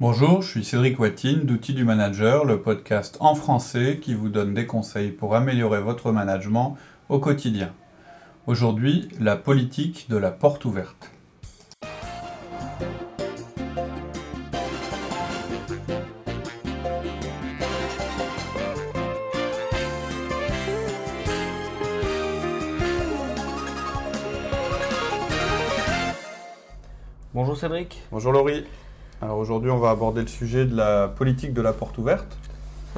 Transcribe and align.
Bonjour, 0.00 0.42
je 0.42 0.48
suis 0.48 0.64
Cédric 0.64 0.98
Watine 0.98 1.44
d'Outils 1.44 1.72
du 1.72 1.84
Manager, 1.84 2.44
le 2.44 2.60
podcast 2.60 3.16
en 3.20 3.36
français 3.36 4.00
qui 4.02 4.12
vous 4.12 4.28
donne 4.28 4.52
des 4.52 4.66
conseils 4.66 5.12
pour 5.12 5.36
améliorer 5.36 5.80
votre 5.80 6.10
management 6.10 6.76
au 7.08 7.20
quotidien. 7.20 7.72
Aujourd'hui, 8.48 9.08
la 9.20 9.36
politique 9.36 10.10
de 10.10 10.16
la 10.16 10.32
porte 10.32 10.64
ouverte. 10.64 11.12
Bonjour 27.32 27.56
Cédric. 27.56 28.02
Bonjour 28.10 28.32
Laurie. 28.32 28.64
Alors 29.24 29.38
aujourd'hui, 29.38 29.70
on 29.70 29.78
va 29.78 29.88
aborder 29.88 30.20
le 30.20 30.26
sujet 30.26 30.66
de 30.66 30.76
la 30.76 31.08
politique 31.08 31.54
de 31.54 31.62
la 31.62 31.72
porte 31.72 31.96
ouverte. 31.96 32.36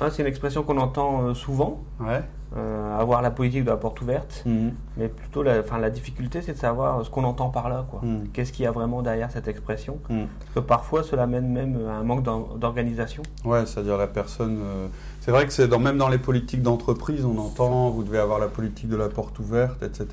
Ah, 0.00 0.10
c'est 0.10 0.22
une 0.22 0.28
expression 0.28 0.64
qu'on 0.64 0.76
entend 0.78 1.22
euh, 1.22 1.34
souvent, 1.34 1.82
Ouais. 2.00 2.20
euh, 2.56 2.98
avoir 3.00 3.22
la 3.22 3.30
politique 3.30 3.62
de 3.64 3.70
la 3.70 3.76
porte 3.76 4.00
ouverte. 4.00 4.42
Mhm. 4.44 4.72
Mais 4.96 5.06
plutôt, 5.08 5.44
la, 5.44 5.62
la 5.62 5.88
difficulté, 5.90 6.42
c'est 6.42 6.54
de 6.54 6.58
savoir 6.58 7.04
ce 7.04 7.10
qu'on 7.10 7.22
entend 7.22 7.48
par 7.50 7.68
là. 7.68 7.86
quoi. 7.88 8.00
Mhm. 8.02 8.26
Qu'est-ce 8.32 8.52
qu'il 8.52 8.64
y 8.64 8.66
a 8.66 8.72
vraiment 8.72 9.02
derrière 9.02 9.30
cette 9.30 9.46
expression? 9.46 9.98
Mhm. 10.10 10.26
Parce 10.40 10.54
que 10.54 10.60
parfois, 10.60 11.02
cela 11.04 11.28
mène 11.28 11.46
même 11.48 11.78
à 11.88 11.92
un 11.92 12.02
manque 12.02 12.24
d'or- 12.24 12.56
d'organisation. 12.58 13.22
Ouais, 13.44 13.64
c'est-à-dire 13.64 13.96
la 13.96 14.08
personne. 14.08 14.58
euh, 14.60 14.88
C'est 15.20 15.30
vrai 15.30 15.46
que 15.46 15.52
c'est 15.52 15.68
dans, 15.68 15.78
même 15.78 15.96
dans 15.96 16.08
les 16.08 16.18
politiques 16.18 16.62
d'entreprise, 16.62 17.24
on 17.24 17.38
entend 17.38 17.90
vous 17.90 18.02
devez 18.02 18.18
avoir 18.18 18.38
la 18.40 18.48
politique 18.48 18.88
de 18.88 18.96
la 18.96 19.08
porte 19.08 19.38
ouverte, 19.38 19.82
etc. 19.82 20.06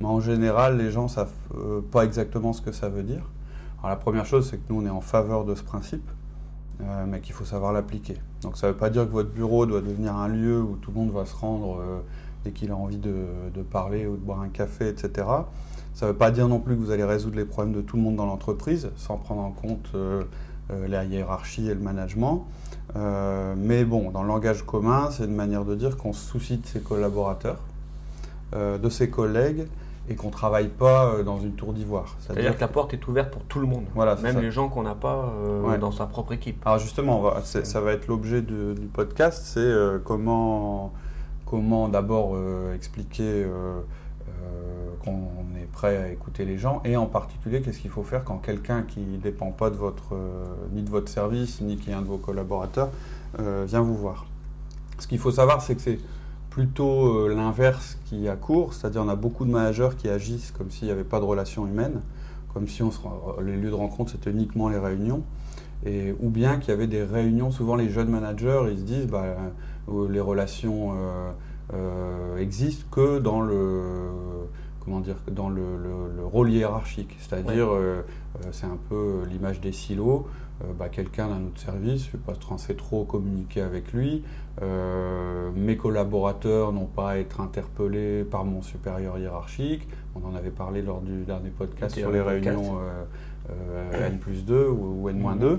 Mais 0.00 0.06
en 0.06 0.20
général, 0.20 0.76
les 0.76 0.90
gens 0.90 1.08
savent 1.08 1.32
euh, 1.56 1.80
pas 1.90 2.04
exactement 2.04 2.52
ce 2.52 2.60
que 2.60 2.70
ça 2.72 2.88
veut 2.90 3.02
dire. 3.02 3.22
Alors 3.80 3.90
la 3.90 3.96
première 3.96 4.26
chose, 4.26 4.48
c'est 4.50 4.56
que 4.56 4.72
nous, 4.72 4.82
on 4.82 4.86
est 4.86 4.90
en 4.90 5.00
faveur 5.00 5.44
de 5.44 5.54
ce 5.54 5.62
principe, 5.62 6.08
euh, 6.80 7.04
mais 7.06 7.20
qu'il 7.20 7.32
faut 7.32 7.44
savoir 7.44 7.72
l'appliquer. 7.72 8.16
Donc 8.42 8.56
ça 8.56 8.66
ne 8.66 8.72
veut 8.72 8.78
pas 8.78 8.90
dire 8.90 9.06
que 9.06 9.12
votre 9.12 9.30
bureau 9.30 9.66
doit 9.66 9.80
devenir 9.80 10.16
un 10.16 10.28
lieu 10.28 10.60
où 10.60 10.76
tout 10.76 10.90
le 10.90 10.98
monde 10.98 11.12
va 11.12 11.24
se 11.24 11.34
rendre 11.36 11.78
euh, 11.80 12.00
dès 12.44 12.50
qu'il 12.50 12.72
a 12.72 12.76
envie 12.76 12.98
de, 12.98 13.12
parler 13.70 14.06
ou 14.06 14.16
de 14.16 14.20
boire 14.20 14.40
un 14.40 14.48
café, 14.48 14.88
etc. 14.88 15.26
Ça 15.94 16.06
ne 16.06 16.10
veut 16.10 16.16
pas 16.16 16.32
dire 16.32 16.48
non 16.48 16.58
plus 16.58 16.74
que 16.74 16.80
vous 16.80 16.90
allez 16.90 17.04
résoudre 17.04 17.36
les 17.36 17.44
problèmes 17.44 17.74
de 17.74 17.80
tout 17.80 17.96
le 17.96 18.02
monde 18.02 18.16
dans 18.16 18.26
l'entreprise, 18.26 18.90
sans 18.96 19.16
prendre 19.16 19.42
en 19.42 19.50
compte 19.50 19.90
euh, 19.94 20.24
la 20.88 21.04
hiérarchie 21.04 21.68
et 21.68 21.74
le 21.74 21.80
management. 21.80 22.46
Mais 23.56 23.84
bon, 23.84 24.10
dans 24.10 24.22
le 24.22 24.28
langage 24.28 24.64
commun, 24.64 25.10
c'est 25.10 25.24
une 25.24 25.34
manière 25.34 25.64
de 25.64 25.74
dire 25.74 25.96
qu'on 25.96 26.12
se 26.12 26.26
soucie 26.26 26.56
de 26.56 26.66
ses 26.66 26.80
collaborateurs, 26.80 27.58
de 28.52 28.88
ses 28.88 29.08
collègues, 29.08 29.66
et 30.10 30.14
qu'on 30.14 30.28
ne 30.28 30.32
travaille 30.32 30.68
pas 30.68 31.06
euh, 31.12 31.22
dans 31.22 31.38
une 31.40 31.52
tour 31.52 31.72
d'ivoire. 31.72 32.16
C'est-à-dire 32.20 32.54
que 32.56 32.60
la 32.60 32.68
porte 32.68 32.94
est 32.94 33.06
ouverte 33.08 33.30
pour 33.30 33.42
tout 33.44 33.60
le 33.60 33.66
monde. 33.66 33.84
Voilà, 33.94 34.16
même 34.16 34.34
ça. 34.36 34.40
les 34.40 34.50
gens 34.50 34.68
qu'on 34.68 34.82
n'a 34.82 34.94
pas 34.94 35.32
euh, 35.42 35.62
Ouais. 35.62 35.78
dans 35.78 35.92
sa 35.92 36.06
propre 36.06 36.32
équipe. 36.32 36.60
Alors 36.66 36.78
justement, 36.78 37.20
va- 37.20 37.42
ça 37.42 37.80
va 37.80 37.92
être 37.92 38.06
l'objet 38.08 38.42
du 38.42 38.88
podcast, 38.92 39.42
c'est 39.46 39.60
euh, 39.60 39.98
comment, 40.02 40.92
comment 41.46 41.88
d'abord 41.88 42.32
euh, 42.34 42.74
expliquer 42.74 43.46
qu'on 45.04 45.20
est 45.60 45.70
prêt 45.72 45.96
à 45.96 46.08
écouter 46.10 46.44
les 46.44 46.58
gens, 46.58 46.80
et 46.84 46.96
en 46.96 47.06
particulier 47.06 47.60
qu'est-ce 47.62 47.78
qu'il 47.78 47.90
faut 47.90 48.02
faire 48.02 48.24
quand 48.24 48.38
quelqu'un 48.38 48.82
qui 48.82 49.00
ne 49.00 49.16
dépend 49.18 49.50
pas 49.52 49.70
de 49.70 49.76
votre, 49.76 50.14
ni 50.72 50.82
de 50.82 50.90
votre 50.90 51.08
service, 51.08 51.60
ni 51.60 51.76
qui 51.76 51.90
est 51.90 51.94
un 51.94 52.02
de 52.02 52.06
vos 52.08 52.16
collaborateurs, 52.18 52.88
vient 53.38 53.80
vous 53.80 53.94
voir. 53.94 54.26
Ce 54.98 55.06
qu'il 55.06 55.18
faut 55.18 55.30
savoir, 55.30 55.62
c'est 55.62 55.76
que 55.76 55.80
c'est 55.80 55.98
plutôt 56.50 57.26
euh, 57.26 57.34
l'inverse 57.34 57.98
qui 58.06 58.28
a 58.28 58.36
cours, 58.36 58.74
c'est-à-dire 58.74 59.02
on 59.04 59.08
a 59.08 59.16
beaucoup 59.16 59.44
de 59.44 59.50
managers 59.50 59.90
qui 59.98 60.08
agissent 60.08 60.50
comme 60.56 60.70
s'il 60.70 60.86
n'y 60.86 60.92
avait 60.92 61.04
pas 61.04 61.20
de 61.20 61.24
relation 61.24 61.66
humaine, 61.66 62.00
comme 62.54 62.66
si 62.68 62.82
on 62.82 62.90
se, 62.90 62.98
les 63.44 63.56
lieux 63.56 63.70
de 63.70 63.74
rencontre 63.74 64.12
c'était 64.12 64.30
uniquement 64.30 64.68
les 64.68 64.78
réunions, 64.78 65.22
et, 65.86 66.14
ou 66.20 66.30
bien 66.30 66.56
qu'il 66.58 66.70
y 66.70 66.72
avait 66.72 66.86
des 66.88 67.02
réunions, 67.04 67.50
souvent 67.50 67.76
les 67.76 67.88
jeunes 67.90 68.08
managers, 68.10 68.62
ils 68.72 68.78
se 68.78 68.82
disent 68.84 69.06
bah, 69.06 69.24
euh, 69.90 70.08
les 70.08 70.20
relations 70.20 70.92
euh, 70.94 71.30
euh, 71.74 72.38
existent 72.38 72.86
que 72.90 73.18
dans 73.18 73.40
le 73.42 73.80
comment 74.84 75.00
dire 75.00 75.16
que 75.26 75.30
dans 75.30 75.50
le, 75.50 75.76
le- 75.76 76.16
le 76.16 76.24
rôle 76.24 76.50
hiérarchique, 76.50 77.14
c'est-à-dire 77.20 77.68
euh, 77.72 78.00
euh, 78.42 78.48
c'est 78.52 78.66
un 78.66 78.78
peu 78.88 79.20
l'image 79.30 79.60
des 79.60 79.72
silos. 79.72 80.26
Euh, 80.62 80.72
bah, 80.76 80.88
quelqu'un 80.88 81.28
d'un 81.28 81.46
autre 81.46 81.60
service, 81.60 82.04
je 82.04 82.08
ne 82.08 82.12
vais 82.12 82.18
pas 82.18 82.34
trop, 82.34 82.56
trop 82.76 83.04
communiquer 83.04 83.60
avec 83.60 83.92
lui. 83.92 84.24
Euh, 84.60 85.50
mes 85.54 85.76
collaborateurs 85.76 86.72
n'ont 86.72 86.86
pas 86.86 87.10
à 87.10 87.16
être 87.18 87.40
interpellés 87.40 88.24
par 88.24 88.44
mon 88.44 88.62
supérieur 88.62 89.18
hiérarchique. 89.18 89.86
On 90.16 90.26
en 90.28 90.34
avait 90.34 90.50
parlé 90.50 90.82
lors 90.82 91.00
du 91.00 91.22
dernier 91.22 91.50
podcast 91.50 91.94
sur 91.96 92.10
les 92.10 92.20
podcast. 92.20 92.56
réunions 92.56 92.78
euh, 93.50 94.06
N 94.08 94.18
plus 94.18 94.44
2 94.44 94.68
ou, 94.68 95.02
ou 95.02 95.08
N-2. 95.08 95.58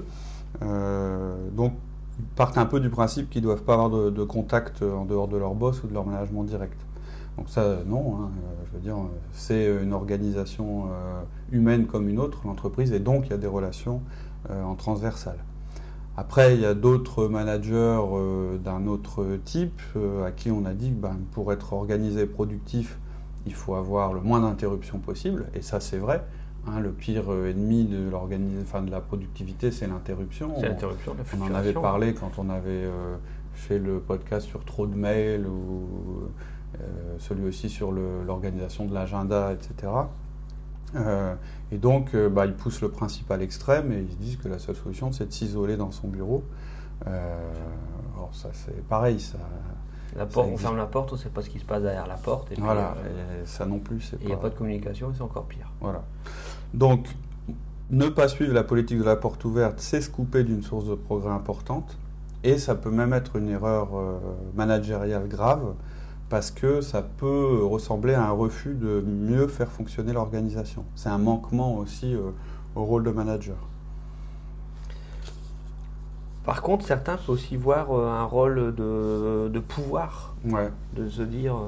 Euh, 0.61 1.35
donc, 1.51 1.73
ils 2.19 2.25
partent 2.35 2.57
un 2.57 2.65
peu 2.65 2.81
du 2.81 2.89
principe 2.89 3.29
qu'ils 3.29 3.41
ne 3.41 3.47
doivent 3.47 3.63
pas 3.63 3.75
avoir 3.75 3.89
de, 3.89 4.09
de 4.09 4.23
contact 4.23 4.81
en 4.81 5.05
dehors 5.05 5.29
de 5.29 5.37
leur 5.37 5.55
boss 5.55 5.81
ou 5.83 5.87
de 5.87 5.93
leur 5.93 6.05
management 6.05 6.43
direct. 6.43 6.77
Donc 7.39 7.47
ça, 7.47 7.77
non, 7.87 8.17
hein, 8.19 8.31
euh, 8.43 8.63
je 8.67 8.73
veux 8.75 8.81
dire, 8.83 8.97
c'est 9.31 9.65
une 9.81 9.93
organisation 9.93 10.87
euh, 10.87 11.21
humaine 11.53 11.85
comme 11.87 12.09
une 12.09 12.19
autre, 12.19 12.41
l'entreprise, 12.45 12.91
et 12.91 12.99
donc 12.99 13.27
il 13.27 13.29
y 13.29 13.33
a 13.33 13.37
des 13.37 13.47
relations 13.47 14.01
euh, 14.49 14.61
en 14.61 14.75
transversal. 14.75 15.37
Après, 16.17 16.53
il 16.55 16.59
y 16.59 16.65
a 16.65 16.73
d'autres 16.73 17.29
managers 17.29 17.97
d'un 18.61 18.87
autre 18.87 19.25
type 19.45 19.81
à 20.25 20.31
qui 20.31 20.51
on 20.51 20.65
a 20.65 20.73
dit 20.73 20.89
que 20.89 20.95
ben, 20.95 21.15
pour 21.31 21.53
être 21.53 21.71
organisé 21.71 22.23
et 22.23 22.25
productif, 22.25 22.99
il 23.45 23.53
faut 23.53 23.75
avoir 23.75 24.11
le 24.13 24.19
moins 24.19 24.41
d'interruptions 24.41 24.99
possible, 24.99 25.45
et 25.53 25.61
ça 25.61 25.79
c'est 25.79 25.97
vrai. 25.97 26.21
hein, 26.67 26.81
le 26.81 26.91
pire 26.91 27.31
ennemi 27.47 27.85
de, 27.85 28.09
enfin, 28.61 28.81
de 28.81 28.91
la 28.91 28.99
productivité, 28.99 29.71
c'est 29.71 29.87
l'interruption. 29.87 30.51
C'est 30.57 30.65
On- 30.65 30.69
l'interruption 30.69 31.13
de 31.13 31.19
la 31.19 31.23
on 31.37 31.49
en 31.49 31.55
avait 31.55 31.71
parlé 31.71 32.13
quand 32.13 32.31
on 32.37 32.49
avait 32.49 32.67
euh, 32.83 33.15
fait 33.53 33.79
le 33.79 33.99
podcast 34.01 34.45
sur 34.45 34.65
trop 34.65 34.87
de 34.87 34.95
mails 34.95 35.47
ou 35.47 35.87
celui 37.17 37.45
aussi 37.45 37.69
sur 37.69 37.91
l'organisation 37.91 38.85
de 38.85 38.93
l'agenda, 38.93 39.51
etc. 39.53 39.91
Euh, 40.95 41.35
et 41.71 41.77
donc, 41.77 42.15
euh, 42.15 42.29
bah, 42.29 42.45
ils 42.45 42.53
poussent 42.53 42.81
le 42.81 42.89
principe 42.89 43.29
à 43.31 43.37
l'extrême 43.37 43.91
et 43.91 44.01
ils 44.01 44.11
se 44.11 44.17
disent 44.17 44.37
que 44.37 44.47
la 44.47 44.59
seule 44.59 44.75
solution, 44.75 45.11
c'est 45.11 45.27
de 45.27 45.31
s'isoler 45.31 45.77
dans 45.77 45.91
son 45.91 46.07
bureau. 46.07 46.43
Euh, 47.07 47.51
alors 48.15 48.33
ça, 48.33 48.49
c'est 48.53 48.83
pareil, 48.87 49.19
ça. 49.19 49.37
La 50.15 50.25
porte, 50.25 50.49
on 50.51 50.57
ferme 50.57 50.77
la 50.77 50.87
porte, 50.87 51.11
on 51.11 51.15
ne 51.15 51.19
sait 51.19 51.29
pas 51.29 51.43
ce 51.43 51.49
qui 51.49 51.59
se 51.59 51.65
passe 51.65 51.83
derrière 51.83 52.07
la 52.07 52.15
porte. 52.15 52.51
Et 52.51 52.55
puis, 52.55 52.63
Voilà, 52.63 52.95
euh, 53.05 53.43
et 53.43 53.45
ça 53.45 53.67
non 53.67 53.77
plus, 53.77 54.01
c'est 54.01 54.17
il 54.21 54.27
n'y 54.27 54.33
a 54.33 54.37
pas 54.37 54.49
de 54.49 54.55
communication, 54.55 55.11
et 55.11 55.13
c'est 55.15 55.21
encore 55.21 55.45
pire. 55.45 55.71
Voilà. 55.81 56.03
Donc, 56.73 57.07
ne 57.91 58.07
pas 58.07 58.27
suivre 58.27 58.53
la 58.53 58.63
politique 58.63 58.97
de 58.97 59.03
la 59.03 59.15
porte 59.15 59.45
ouverte, 59.45 59.79
c'est 59.79 60.01
se 60.01 60.09
couper 60.09 60.43
d'une 60.43 60.63
source 60.63 60.85
de 60.85 60.95
progrès 60.95 61.31
importante. 61.31 61.97
Et 62.43 62.57
ça 62.57 62.73
peut 62.73 62.89
même 62.89 63.13
être 63.13 63.35
une 63.35 63.49
erreur 63.49 63.89
euh, 63.93 64.17
managériale 64.55 65.27
grave, 65.27 65.73
parce 66.29 66.51
que 66.51 66.81
ça 66.81 67.01
peut 67.01 67.59
ressembler 67.63 68.13
à 68.13 68.23
un 68.27 68.31
refus 68.31 68.75
de 68.75 69.01
mieux 69.05 69.47
faire 69.47 69.71
fonctionner 69.71 70.13
l'organisation. 70.13 70.85
C'est 70.95 71.09
un 71.09 71.17
manquement 71.17 71.75
aussi 71.77 72.13
euh, 72.13 72.29
au 72.75 72.83
rôle 72.85 73.03
de 73.03 73.11
manager. 73.11 73.55
Par 76.45 76.61
contre, 76.61 76.85
certains 76.85 77.17
peuvent 77.17 77.29
aussi 77.29 77.57
voir 77.57 77.91
euh, 77.91 78.07
un 78.09 78.23
rôle 78.23 78.73
de, 78.75 79.49
de 79.51 79.59
pouvoir, 79.59 80.35
Ouais. 80.45 80.69
de 80.95 81.09
se 81.09 81.21
dire 81.21 81.55
euh, 81.55 81.67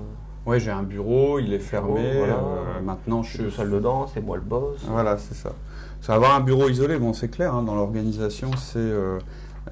Ouais, 0.50 0.60
j'ai 0.60 0.72
un 0.72 0.82
bureau, 0.84 1.38
il 1.40 1.54
est 1.54 1.60
fermé, 1.60 2.18
voilà. 2.18 2.34
euh, 2.36 2.82
maintenant 2.84 3.22
je 3.22 3.30
suis 3.36 3.44
tout 3.44 3.52
seul 3.52 3.70
dedans, 3.70 4.08
c'est 4.12 4.22
moi 4.22 4.38
le 4.38 4.42
boss. 4.42 4.84
Voilà, 4.88 5.18
c'est 5.18 5.36
ça. 5.36 5.52
Ça 6.00 6.16
avoir 6.16 6.34
un 6.36 6.40
bureau 6.40 6.68
isolé, 6.68 6.98
bon, 6.98 7.14
c'est 7.14 7.30
clair, 7.30 7.54
hein, 7.54 7.62
dans 7.62 7.76
l'organisation, 7.76 8.50
c'est 8.58 8.80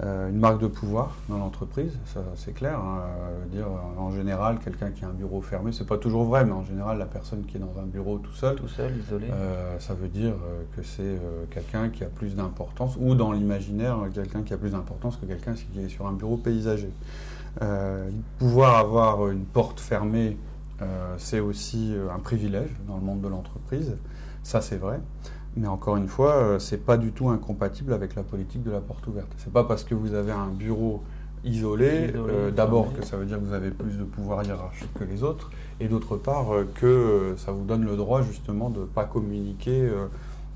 une 0.01 0.37
marque 0.39 0.61
de 0.61 0.67
pouvoir 0.67 1.15
dans 1.27 1.37
l'entreprise, 1.37 1.91
ça 2.05 2.21
c'est 2.35 2.53
clair. 2.53 2.79
hein, 2.79 3.01
euh, 3.01 3.45
dire, 3.47 3.67
euh, 3.67 3.99
en 3.99 4.11
général, 4.11 4.59
quelqu'un 4.59 4.91
qui 4.91 5.03
a 5.03 5.09
un 5.09 5.13
bureau 5.13 5.41
fermé, 5.41 5.71
c'est 5.73 5.85
pas 5.85 5.97
toujours 5.97 6.23
vrai, 6.23 6.45
mais 6.45 6.53
en 6.53 6.63
général, 6.63 6.97
la 6.97 7.05
personne 7.05 7.43
qui 7.45 7.57
est 7.57 7.59
dans 7.59 7.77
un 7.81 7.85
bureau 7.85 8.17
tout 8.17 8.31
seul, 8.33 8.55
Tout 8.55 8.67
seul, 8.69 8.93
isolé. 8.97 9.27
euh, 9.31 9.77
ça 9.79 9.93
veut 9.93 10.07
dire 10.07 10.31
euh, 10.33 10.63
que 10.75 10.83
c'est 10.83 11.01
euh, 11.03 11.43
quelqu'un 11.51 11.89
qui 11.89 12.03
a 12.05 12.07
plus 12.07 12.35
d'importance, 12.35 12.95
ou 12.99 13.13
dans 13.15 13.33
l'imaginaire, 13.33 13.97
euh, 13.99 14.09
quelqu'un 14.09 14.41
qui 14.43 14.53
a 14.53 14.57
plus 14.57 14.71
d'importance 14.71 15.17
que 15.17 15.25
quelqu'un 15.25 15.53
qui 15.53 15.79
est 15.81 15.89
sur 15.89 16.07
un 16.07 16.13
bureau 16.13 16.37
paysager. 16.37 16.91
Euh, 17.61 18.09
pouvoir 18.37 18.77
avoir 18.77 19.27
une 19.29 19.43
porte 19.43 19.79
fermée, 19.81 20.37
euh, 20.81 21.15
c'est 21.17 21.41
aussi 21.41 21.93
euh, 21.93 22.07
un 22.15 22.19
privilège 22.19 22.69
dans 22.87 22.95
le 22.95 23.01
monde 23.01 23.19
de 23.19 23.27
l'entreprise, 23.27 23.97
ça 24.43 24.61
c'est 24.61 24.77
vrai. 24.77 25.01
Mais 25.55 25.67
encore 25.67 25.97
une 25.97 26.07
fois, 26.07 26.35
euh, 26.35 26.59
c'est 26.59 26.85
pas 26.85 26.97
du 26.97 27.11
tout 27.11 27.29
incompatible 27.29 27.93
avec 27.93 28.15
la 28.15 28.23
politique 28.23 28.63
de 28.63 28.71
la 28.71 28.79
porte 28.79 29.05
ouverte. 29.07 29.31
C'est 29.37 29.51
pas 29.51 29.63
parce 29.63 29.83
que 29.83 29.95
vous 29.95 30.13
avez 30.13 30.31
un 30.31 30.47
bureau 30.47 31.03
isolé, 31.43 32.09
Isolé, 32.09 32.13
euh, 32.15 32.51
d'abord 32.51 32.93
que 32.93 33.05
ça 33.05 33.17
veut 33.17 33.25
dire 33.25 33.39
que 33.39 33.45
vous 33.45 33.53
avez 33.53 33.71
plus 33.71 33.97
de 33.97 34.03
pouvoir 34.03 34.43
hiérarchique 34.43 34.93
que 34.93 35.03
les 35.03 35.23
autres, 35.23 35.49
et 35.79 35.87
d'autre 35.87 36.17
part 36.17 36.53
euh, 36.53 36.67
que 36.75 36.85
euh, 36.85 37.37
ça 37.37 37.51
vous 37.51 37.63
donne 37.63 37.85
le 37.85 37.95
droit 37.95 38.21
justement 38.21 38.69
de 38.69 38.81
ne 38.81 38.85
pas 38.85 39.05
communiquer 39.05 39.81
euh, 39.81 40.07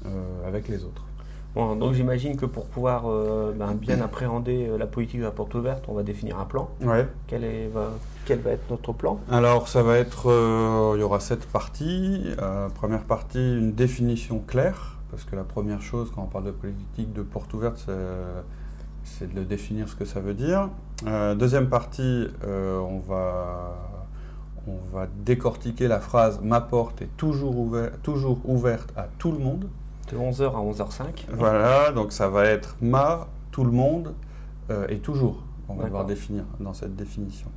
euh, 0.06 0.48
avec 0.48 0.68
les 0.68 0.84
autres. 0.84 1.04
Bon, 1.56 1.76
donc 1.76 1.94
j'imagine 1.94 2.36
que 2.36 2.48
pour 2.48 2.66
pouvoir 2.66 3.04
euh, 3.06 3.54
ben, 3.56 3.76
bien 3.76 4.02
appréhender 4.02 4.68
euh, 4.68 4.78
la 4.78 4.88
politique 4.88 5.20
de 5.20 5.26
la 5.26 5.32
porte 5.32 5.54
ouverte, 5.54 5.86
on 5.88 5.94
va 5.94 6.02
définir 6.02 6.40
un 6.40 6.46
plan. 6.46 6.70
Ouais. 6.82 7.08
Quel, 7.28 7.44
est, 7.44 7.68
va, 7.68 7.92
quel 8.26 8.40
va 8.40 8.52
être 8.52 8.68
notre 8.72 8.92
plan? 8.92 9.20
Alors 9.30 9.68
ça 9.68 9.84
va 9.84 9.98
être, 9.98 10.32
euh, 10.32 10.94
il 10.96 11.02
y 11.02 11.04
aura 11.04 11.20
sept 11.20 11.46
parties. 11.46 12.24
Euh, 12.42 12.70
première 12.70 13.04
partie, 13.04 13.38
une 13.38 13.74
définition 13.74 14.40
claire, 14.40 14.98
parce 15.12 15.26
que 15.26 15.36
la 15.36 15.44
première 15.44 15.82
chose 15.82 16.12
quand 16.14 16.24
on 16.24 16.28
parle 16.28 16.46
de 16.46 16.52
politique 16.52 17.14
de 17.14 17.22
porte 17.22 17.54
ouverte, 17.54 17.88
c'est, 19.04 19.32
de 19.32 19.44
définir 19.44 19.88
ce 19.88 19.96
que 19.96 20.06
ça 20.06 20.22
veut 20.22 20.34
dire. 20.34 20.70
Deuxième 21.36 21.70
partie, 21.70 22.28
on, 22.48 23.00
va, 23.08 23.76
on 24.66 24.96
va 24.96 25.08
décortiquer 25.24 25.88
la 25.88 26.00
phrase 26.00 26.40
Ma 26.42 26.62
porte 26.62 27.04
est 27.04 27.16
toujours, 27.16 27.60
ouvert, 27.60 27.92
toujours 28.02 28.40
ouverte 28.46 28.92
à 28.96 29.08
tout 29.20 29.32
le 29.32 29.38
monde. 29.38 29.68
De 30.14 30.18
11h 30.20 30.44
à 30.44 30.60
11h05. 30.60 31.26
Voilà, 31.34 31.92
donc 31.92 32.12
ça 32.12 32.30
va 32.30 32.46
être 32.46 32.76
ma, 32.82 33.28
tout 33.52 33.64
le 33.64 33.72
monde 33.72 34.14
euh, 34.70 34.88
et 34.90 35.00
toujours. 35.00 35.44
On 35.70 35.76
va 35.76 35.86
devoir 35.86 36.06
définir 36.06 36.44
dans 36.60 36.74
cette 36.74 36.96
définition. 36.96 37.48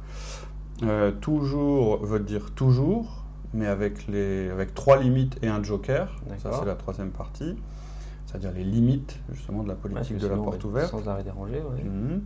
Euh, 0.82 1.10
toujours 1.12 2.04
veut 2.04 2.20
dire 2.20 2.50
toujours, 2.52 3.24
mais 3.52 3.66
avec, 3.66 4.06
les, 4.06 4.48
avec 4.50 4.74
trois 4.74 4.96
limites 4.98 5.38
et 5.42 5.48
un 5.48 5.62
joker. 5.62 6.16
Ça, 6.38 6.50
c'est 6.58 6.64
la 6.64 6.74
troisième 6.74 7.10
partie. 7.10 7.56
C'est-à-dire 8.26 8.52
les 8.52 8.64
limites, 8.64 9.20
justement, 9.32 9.62
de 9.62 9.68
la 9.68 9.74
politique 9.74 10.14
Ouais, 10.14 10.18
de 10.18 10.26
la 10.26 10.36
porte 10.36 10.64
ouverte. 10.64 10.90
Sans 10.90 11.08
arrêt 11.08 11.22
dérangé, 11.22 11.54
ouais. 11.54 11.84
Mhm. 11.84 12.22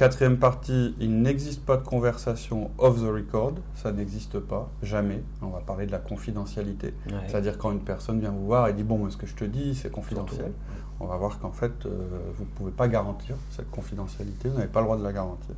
Quatrième 0.00 0.38
partie, 0.38 0.94
il 0.98 1.20
n'existe 1.20 1.62
pas 1.66 1.76
de 1.76 1.82
conversation 1.82 2.70
off 2.78 3.02
the 3.02 3.04
record. 3.04 3.56
Ça 3.74 3.92
n'existe 3.92 4.38
pas, 4.38 4.70
jamais. 4.82 5.22
On 5.42 5.48
va 5.48 5.60
parler 5.60 5.84
de 5.84 5.92
la 5.92 5.98
confidentialité. 5.98 6.94
Ouais. 7.06 7.16
C'est-à-dire 7.26 7.58
quand 7.58 7.70
une 7.70 7.84
personne 7.84 8.18
vient 8.18 8.30
vous 8.30 8.46
voir 8.46 8.68
et 8.68 8.72
dit 8.72 8.82
bon, 8.82 9.10
ce 9.10 9.18
que 9.18 9.26
je 9.26 9.34
te 9.34 9.44
dis, 9.44 9.74
c'est 9.74 9.90
confidentiel. 9.90 10.52
On 11.00 11.06
va 11.06 11.18
voir 11.18 11.38
qu'en 11.38 11.52
fait, 11.52 11.84
euh, 11.84 11.98
vous 12.34 12.44
ne 12.44 12.48
pouvez 12.48 12.70
pas 12.70 12.88
garantir 12.88 13.36
cette 13.50 13.70
confidentialité. 13.70 14.48
Vous 14.48 14.56
n'avez 14.56 14.68
pas 14.68 14.80
le 14.80 14.86
droit 14.86 14.96
de 14.96 15.04
la 15.04 15.12
garantir. 15.12 15.54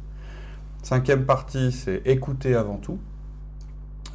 Cinquième 0.83 1.25
partie, 1.25 1.71
c'est 1.71 2.03
écouter 2.05 2.57
avant 2.57 2.79
tout. 2.79 2.99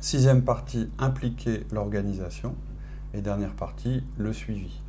Sixième 0.02 0.42
partie, 0.42 0.90
impliquer 1.00 1.66
l'organisation. 1.72 2.54
Et 3.14 3.22
dernière 3.22 3.54
partie, 3.54 4.04
le 4.18 4.34
suivi. 4.34 4.82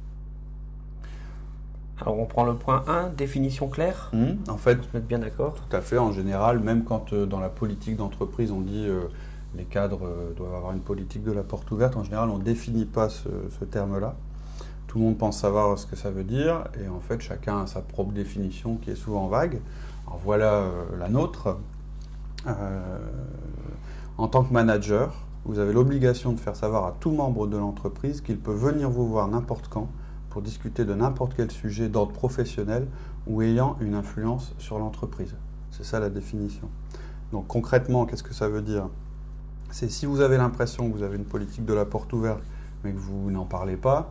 Alors 2.00 2.19
on 2.19 2.27
prend 2.27 2.45
le 2.45 2.55
point 2.55 2.85
1, 2.87 3.09
définition 3.11 3.69
claire. 3.69 4.11
Hmm, 4.12 4.35
En 4.49 4.56
fait, 4.56 4.79
On 4.81 4.83
se 4.83 4.89
met 4.95 5.00
bien 5.00 5.19
d'accord. 5.19 5.55
Tout 5.55 5.77
à 5.77 5.81
fait. 5.81 5.99
En 5.99 6.12
général, 6.12 6.61
même 6.61 6.85
quand 6.85 7.12
euh, 7.12 7.27
dans 7.27 7.41
la 7.41 7.49
politique 7.49 7.97
d'entreprise, 7.97 8.53
on 8.53 8.61
dit 8.61 8.87
euh, 8.87 9.03
les 9.56 9.65
cadres 9.65 10.06
euh, 10.06 10.33
doivent 10.37 10.55
avoir 10.55 10.73
une 10.73 10.81
politique 10.81 11.25
de 11.25 11.33
la 11.33 11.43
porte 11.43 11.71
ouverte, 11.71 11.97
en 11.97 12.05
général, 12.05 12.29
on 12.31 12.39
ne 12.39 12.45
définit 12.45 12.85
pas 12.85 13.09
ce, 13.09 13.29
ce 13.59 13.65
terme-là. 13.65 14.15
Tout 14.87 14.99
le 14.99 15.05
monde 15.05 15.19
pense 15.19 15.39
savoir 15.39 15.77
ce 15.79 15.87
que 15.87 15.97
ça 15.97 16.11
veut 16.11 16.25
dire, 16.25 16.65
et 16.83 16.89
en 16.89 17.00
fait, 17.00 17.21
chacun 17.21 17.62
a 17.62 17.67
sa 17.67 17.81
propre 17.81 18.12
définition 18.12 18.77
qui 18.77 18.91
est 18.91 18.97
souvent 18.97 19.27
vague. 19.27 19.61
Alors 20.06 20.19
voilà 20.25 20.65
la 20.99 21.11
nôtre. 21.11 21.59
En 24.17 24.29
tant 24.29 24.45
que 24.45 24.53
manager, 24.53 25.12
vous 25.45 25.59
avez 25.59 25.75
l'obligation 25.75 26.33
de 26.33 26.41
faire 26.41 26.56
savoir 26.56 26.87
à 26.87 26.95
tout 27.00 27.11
membre 27.11 27.47
de 27.47 27.59
l'entreprise 27.59 28.23
qu'il 28.23 28.39
peut 28.39 28.55
venir 28.55 28.89
vous 28.89 29.06
voir 29.06 29.29
n'importe 29.29 29.69
quand 29.69 29.89
discuter 30.43 30.85
de 30.85 30.94
n'importe 30.94 31.35
quel 31.35 31.50
sujet 31.50 31.88
d'ordre 31.88 32.12
professionnel 32.12 32.87
ou 33.26 33.43
ayant 33.43 33.76
une 33.81 33.94
influence 33.94 34.55
sur 34.58 34.79
l'entreprise. 34.79 35.35
C'est 35.70 35.85
ça 35.85 36.00
la 36.00 36.11
définition. 36.11 36.69
Donc 37.32 37.46
concrètement, 37.46 38.06
qu'est-ce 38.06 38.23
que 38.23 38.35
ça 38.35 38.49
veut 38.49 38.62
dire? 38.62 38.88
C'est 39.70 39.90
si 39.90 40.06
vous 40.06 40.20
avez 40.20 40.38
l'impression 40.38 40.90
que 40.90 40.96
vous 40.96 41.02
avez 41.02 41.17
une 41.17 41.26
politique 41.26 41.64
de 41.64 41.75
la 41.75 41.85
porte 41.85 42.12
ouverte, 42.12 42.43
mais 42.82 42.93
que 42.93 42.99
vous 42.99 43.31
n'en 43.31 43.44
parlez 43.44 43.76
pas, 43.76 44.11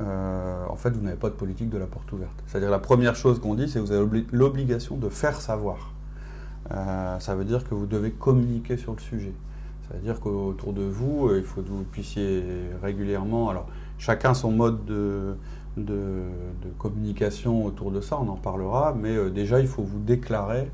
euh, 0.00 0.64
en 0.68 0.76
fait, 0.76 0.90
vous 0.90 1.02
n'avez 1.02 1.16
pas 1.16 1.28
de 1.28 1.34
politique 1.34 1.68
de 1.68 1.78
la 1.78 1.86
porte 1.86 2.10
ouverte. 2.12 2.42
C'est-à-dire 2.46 2.70
la 2.70 2.78
première 2.78 3.14
chose 3.14 3.38
qu'on 3.38 3.54
dit, 3.54 3.68
c'est 3.68 3.80
que 3.80 3.84
vous 3.84 3.92
avez 3.92 4.00
l'obli- 4.00 4.26
l'obligation 4.32 4.96
de 4.96 5.08
faire 5.08 5.40
savoir. 5.40 5.92
Euh, 6.70 7.20
ça 7.20 7.34
veut 7.34 7.44
dire 7.44 7.68
que 7.68 7.74
vous 7.74 7.86
devez 7.86 8.10
communiquer 8.10 8.76
sur 8.76 8.92
le 8.94 9.00
sujet. 9.00 9.34
Ça 9.88 9.94
veut 9.94 10.00
dire 10.02 10.18
qu'autour 10.20 10.72
de 10.72 10.82
vous, 10.82 11.28
euh, 11.28 11.38
il 11.38 11.44
faut 11.44 11.60
que 11.60 11.68
vous 11.68 11.84
puissiez 11.84 12.42
régulièrement. 12.82 13.50
Alors, 13.50 13.66
chacun 13.98 14.32
son 14.32 14.50
mode 14.50 14.84
de, 14.86 15.36
de, 15.76 16.22
de 16.62 16.68
communication 16.78 17.64
autour 17.64 17.90
de 17.90 18.00
ça, 18.00 18.18
on 18.20 18.28
en 18.28 18.36
parlera, 18.36 18.94
mais 18.96 19.16
euh, 19.16 19.30
déjà, 19.30 19.60
il 19.60 19.66
faut 19.66 19.82
vous 19.82 19.98
déclarer 19.98 20.70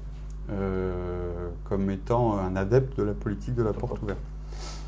euh, 0.50 1.49
comme 1.64 1.91
étant 1.91 2.37
un 2.38 2.56
adepte 2.56 2.99
de 2.99 3.05
la 3.05 3.12
politique 3.14 3.55
de 3.55 3.62
la 3.62 3.73
porte 3.73 4.02
ouverte. 4.02 4.19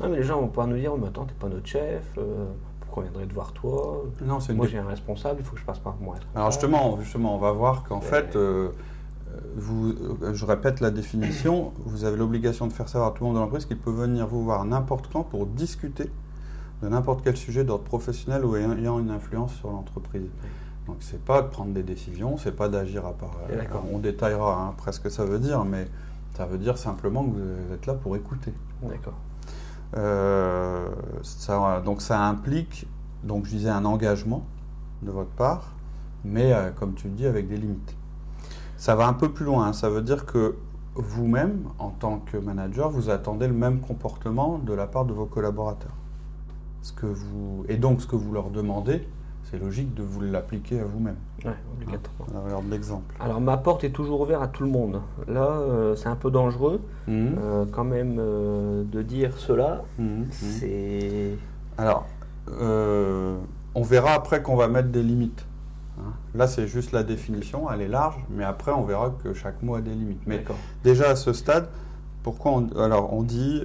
Non, 0.01 0.09
mais 0.09 0.17
les 0.17 0.23
gens 0.23 0.39
vont 0.39 0.47
pouvoir 0.47 0.67
nous 0.67 0.77
dire 0.77 0.91
oh, 0.93 0.97
mais 1.01 1.07
attends, 1.07 1.25
t'es 1.25 1.33
pas 1.39 1.47
notre 1.47 1.65
chef, 1.67 2.03
euh, 2.17 2.45
pourquoi 2.81 3.03
on 3.03 3.05
viendrait 3.05 3.25
te 3.27 3.33
voir 3.33 3.53
toi? 3.53 4.03
Non, 4.23 4.39
c'est 4.39 4.53
Moi 4.53 4.67
j'ai 4.67 4.77
un 4.77 4.85
responsable, 4.87 5.37
il 5.39 5.45
faut 5.45 5.53
que 5.55 5.59
je 5.61 5.65
passe 5.65 5.79
par 5.79 5.95
moi. 6.01 6.15
Alors 6.35 6.51
justement, 6.51 6.99
justement, 7.01 7.35
on 7.35 7.39
va 7.39 7.51
voir 7.51 7.83
qu'en 7.83 7.99
Ouais. 7.99 8.05
fait, 8.05 8.35
euh, 8.35 8.69
vous, 9.55 9.93
je 10.33 10.45
répète 10.45 10.79
la 10.79 10.91
définition, 10.91 11.71
vous 11.85 12.03
avez 12.05 12.17
l'obligation 12.17 12.67
de 12.67 12.73
faire 12.73 12.87
savoir 12.89 13.11
à 13.11 13.13
tout 13.13 13.23
le 13.23 13.27
monde 13.29 13.35
de 13.35 13.39
l'entreprise 13.39 13.65
qu'il 13.65 13.77
peut 13.77 13.91
venir 13.91 14.27
vous 14.27 14.43
voir 14.43 14.63
n'importe 14.65 15.09
quand 15.11 15.23
pour 15.23 15.45
discuter 15.47 16.09
de 16.83 16.89
n'importe 16.89 17.21
quel 17.23 17.37
sujet 17.37 17.63
d'ordre 17.63 17.85
professionnel 17.85 18.43
ou 18.43 18.55
ayant 18.57 18.99
une 18.99 19.09
influence 19.09 19.53
sur 19.53 19.71
l'entreprise. 19.71 20.27
Donc 20.85 20.97
c'est 20.99 21.23
pas 21.23 21.41
de 21.41 21.47
prendre 21.47 21.71
des 21.73 21.83
décisions, 21.83 22.37
c'est 22.37 22.55
pas 22.55 22.67
d'agir 22.67 23.05
à 23.05 23.13
part. 23.13 23.37
D'accord. 23.49 23.85
on 23.91 23.99
détaillera 23.99 24.61
hein, 24.61 24.69
après 24.73 24.91
ce 24.91 24.99
que 24.99 25.09
ça 25.09 25.23
veut 25.23 25.39
dire, 25.39 25.63
mais 25.63 25.87
ça 26.35 26.45
veut 26.45 26.57
dire 26.57 26.77
simplement 26.77 27.23
que 27.23 27.31
vous 27.31 27.73
êtes 27.73 27.85
là 27.85 27.93
pour 27.93 28.17
écouter. 28.17 28.53
D'accord. 28.81 29.13
Euh, 29.95 30.89
ça, 31.21 31.81
donc 31.85 32.01
ça 32.01 32.21
implique, 32.25 32.85
donc 33.23 33.45
je 33.45 33.51
disais, 33.51 33.69
un 33.69 33.85
engagement 33.85 34.45
de 35.03 35.11
votre 35.11 35.29
part, 35.29 35.73
mais 36.25 36.51
euh, 36.51 36.71
comme 36.71 36.95
tu 36.95 37.07
le 37.07 37.13
dis, 37.13 37.25
avec 37.25 37.47
des 37.47 37.57
limites. 37.57 37.95
Ça 38.75 38.95
va 38.95 39.07
un 39.07 39.13
peu 39.13 39.31
plus 39.31 39.45
loin, 39.45 39.67
hein. 39.67 39.73
ça 39.73 39.89
veut 39.89 40.01
dire 40.01 40.25
que 40.25 40.57
vous-même, 40.95 41.69
en 41.79 41.91
tant 41.91 42.17
que 42.19 42.35
manager, 42.35 42.89
vous 42.89 43.09
attendez 43.09 43.47
le 43.47 43.53
même 43.53 43.79
comportement 43.79 44.57
de 44.57 44.73
la 44.73 44.85
part 44.85 45.05
de 45.05 45.13
vos 45.13 45.25
collaborateurs. 45.25 45.95
Ce 46.83 46.91
que 46.93 47.05
vous, 47.07 47.65
et 47.69 47.77
donc 47.77 48.01
ce 48.01 48.07
que 48.07 48.15
vous 48.15 48.31
leur 48.33 48.49
demandez, 48.51 49.07
c'est 49.49 49.57
logique 49.57 49.93
de 49.95 50.03
vous 50.03 50.19
l'appliquer 50.21 50.79
à 50.81 50.83
vous-même. 50.83 51.15
Ouais, 51.45 51.51
obligatoirement. 51.75 52.25
On 52.35 52.43
regarde 52.45 52.69
l'exemple. 52.69 53.15
Alors 53.19 53.39
ma 53.41 53.55
porte 53.57 53.83
est 53.85 53.91
toujours 53.91 54.19
ouverte 54.21 54.43
à 54.43 54.47
tout 54.47 54.63
le 54.63 54.69
monde. 54.69 54.99
Là, 55.27 55.47
euh, 55.49 55.95
c'est 55.95 56.09
un 56.09 56.15
peu 56.17 56.29
dangereux 56.29 56.81
Mhm. 57.07 57.35
euh, 57.41 57.65
quand 57.71 57.83
même 57.85 58.17
euh, 58.19 58.83
de 58.83 59.01
dire 59.01 59.37
cela. 59.37 59.83
Mhm. 59.97 60.27
C'est 60.29 61.37
Alors, 61.77 62.05
on 62.49 63.81
verra 63.81 64.11
après 64.11 64.41
qu'on 64.43 64.55
va 64.57 64.67
mettre 64.67 64.89
des 64.89 65.03
limites. 65.03 65.45
hein. 65.99 66.11
Là, 66.35 66.47
c'est 66.47 66.67
juste 66.67 66.91
la 66.91 67.03
définition, 67.03 67.71
elle 67.71 67.81
est 67.81 67.87
large, 67.87 68.17
mais 68.29 68.43
après, 68.43 68.71
on 68.73 68.83
verra 68.83 69.11
que 69.23 69.33
chaque 69.33 69.63
mot 69.63 69.75
a 69.75 69.81
des 69.81 69.91
limites. 69.91 70.21
Mais 70.27 70.39
d'accord. 70.39 70.57
déjà 70.83 71.09
à 71.11 71.15
ce 71.15 71.31
stade, 71.33 71.69
pourquoi 72.23 72.51
on, 72.51 72.67
alors 72.79 73.13
on 73.13 73.23
dit 73.23 73.63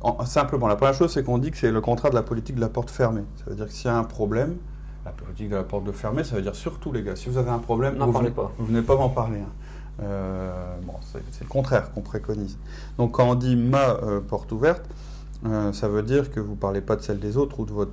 en- 0.00 0.24
simplement 0.24 0.66
la 0.68 0.76
première 0.76 0.94
chose, 0.94 1.12
c'est 1.12 1.24
qu'on 1.24 1.38
dit 1.38 1.50
que 1.50 1.56
c'est 1.56 1.70
le 1.72 1.80
contraire 1.80 2.10
de 2.10 2.16
la 2.16 2.22
politique 2.22 2.56
de 2.56 2.60
la 2.60 2.68
porte 2.68 2.90
fermée. 2.90 3.22
Ça 3.36 3.44
veut 3.50 3.56
dire 3.56 3.66
que 3.66 3.72
s'il 3.72 3.86
y 3.86 3.90
a 3.90 3.96
un 3.98 4.04
problème, 4.04 4.56
la 5.04 5.10
politique 5.12 5.48
de 5.48 5.56
la 5.56 5.64
porte 5.64 5.84
de 5.84 5.92
fermée, 5.92 6.24
ça 6.24 6.36
veut 6.36 6.42
dire 6.42 6.54
surtout 6.54 6.92
les 6.92 7.02
gars, 7.02 7.16
si 7.16 7.28
vous 7.28 7.38
avez 7.38 7.50
un 7.50 7.58
problème, 7.58 7.94
vous, 7.98 8.12
parlez 8.12 8.28
venez- 8.28 8.30
pas. 8.36 8.52
vous 8.58 8.66
venez 8.66 8.82
pas 8.82 8.96
m'en 8.96 9.08
parler. 9.08 9.38
hein. 9.40 9.52
Euh, 10.00 10.76
bon, 10.84 10.92
c'est 11.02 11.40
le 11.42 11.48
contraire 11.48 11.90
qu'on 11.92 12.02
préconise. 12.02 12.56
Donc 12.98 13.12
quand 13.12 13.28
on 13.28 13.34
dit 13.34 13.56
ma 13.56 13.88
euh, 14.02 14.20
porte 14.20 14.52
ouverte, 14.52 14.82
euh, 15.46 15.72
ça 15.72 15.88
veut 15.88 16.02
dire 16.04 16.30
que 16.30 16.38
vous 16.40 16.52
ne 16.52 16.56
parlez 16.56 16.80
pas 16.80 16.94
de 16.94 17.02
celle 17.02 17.18
des 17.18 17.36
autres 17.36 17.58
ou 17.60 17.64
de 17.66 17.72
votre 17.72 17.92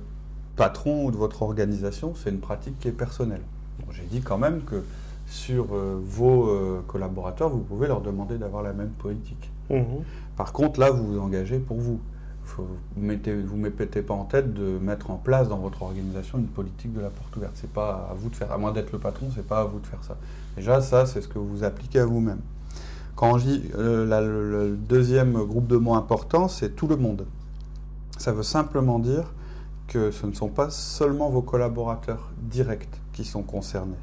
patron 0.54 1.04
ou 1.04 1.10
de 1.10 1.16
votre 1.16 1.42
organisation, 1.42 2.14
c'est 2.14 2.30
une 2.30 2.38
pratique 2.40 2.78
qui 2.78 2.88
est 2.88 2.92
personnelle. 2.92 3.42
Bon, 3.80 3.86
J'ai 3.92 4.04
dit 4.04 4.20
quand 4.20 4.38
même 4.38 4.62
que 4.62 4.84
sur 5.26 5.66
vos 5.66 6.80
collaborateurs, 6.86 7.48
vous 7.48 7.58
pouvez 7.58 7.88
leur 7.88 8.00
demander 8.00 8.38
d'avoir 8.38 8.62
la 8.62 8.72
même 8.72 8.90
politique. 8.90 9.50
Mhm. 9.70 10.04
Par 10.36 10.52
contre, 10.52 10.80
là, 10.80 10.90
vous 10.90 11.06
vous 11.06 11.18
engagez 11.18 11.58
pour 11.58 11.78
vous. 11.78 12.00
Vous 12.56 12.64
ne 12.96 13.06
mettez, 13.08 13.34
vous 13.34 13.58
pas 14.06 14.14
en 14.14 14.24
tête 14.24 14.54
de 14.54 14.78
mettre 14.78 15.10
en 15.10 15.16
place 15.16 15.48
dans 15.48 15.58
votre 15.58 15.82
organisation 15.82 16.38
une 16.38 16.46
politique 16.46 16.92
de 16.92 17.00
la 17.00 17.10
porte 17.10 17.36
ouverte. 17.36 17.52
C'est 17.56 17.72
pas 17.72 18.08
à 18.10 18.14
vous 18.14 18.28
de 18.28 18.36
faire, 18.36 18.52
à 18.52 18.58
moins 18.58 18.72
d'être 18.72 18.92
le 18.92 18.98
patron, 18.98 19.26
c'est 19.34 19.46
pas 19.46 19.62
à 19.62 19.64
vous 19.64 19.80
de 19.80 19.86
faire 19.86 20.02
ça. 20.04 20.16
Déjà, 20.56 20.80
ça, 20.80 21.06
c'est 21.06 21.20
ce 21.20 21.28
que 21.28 21.40
vous 21.40 21.64
appliquez 21.64 21.98
à 21.98 22.06
vous-même. 22.06 22.38
Quand 23.16 23.38
je 23.38 23.46
dis 23.46 23.62
euh, 23.76 24.04
le, 24.20 24.68
le 24.68 24.76
deuxième 24.76 25.32
groupe 25.44 25.66
de 25.66 25.76
mots 25.76 25.94
important, 25.94 26.46
c'est 26.46 26.76
tout 26.76 26.86
le 26.86 26.96
monde. 26.96 27.26
Ça 28.16 28.32
veut 28.32 28.44
simplement 28.44 29.00
dire 29.00 29.32
que 29.88 30.10
ce 30.10 30.26
ne 30.26 30.32
sont 30.32 30.48
pas 30.48 30.70
seulement 30.70 31.30
vos 31.30 31.42
collaborateurs 31.42 32.30
directs 32.38 33.00
qui 33.12 33.24
sont 33.24 33.42
concernés. 33.42 33.96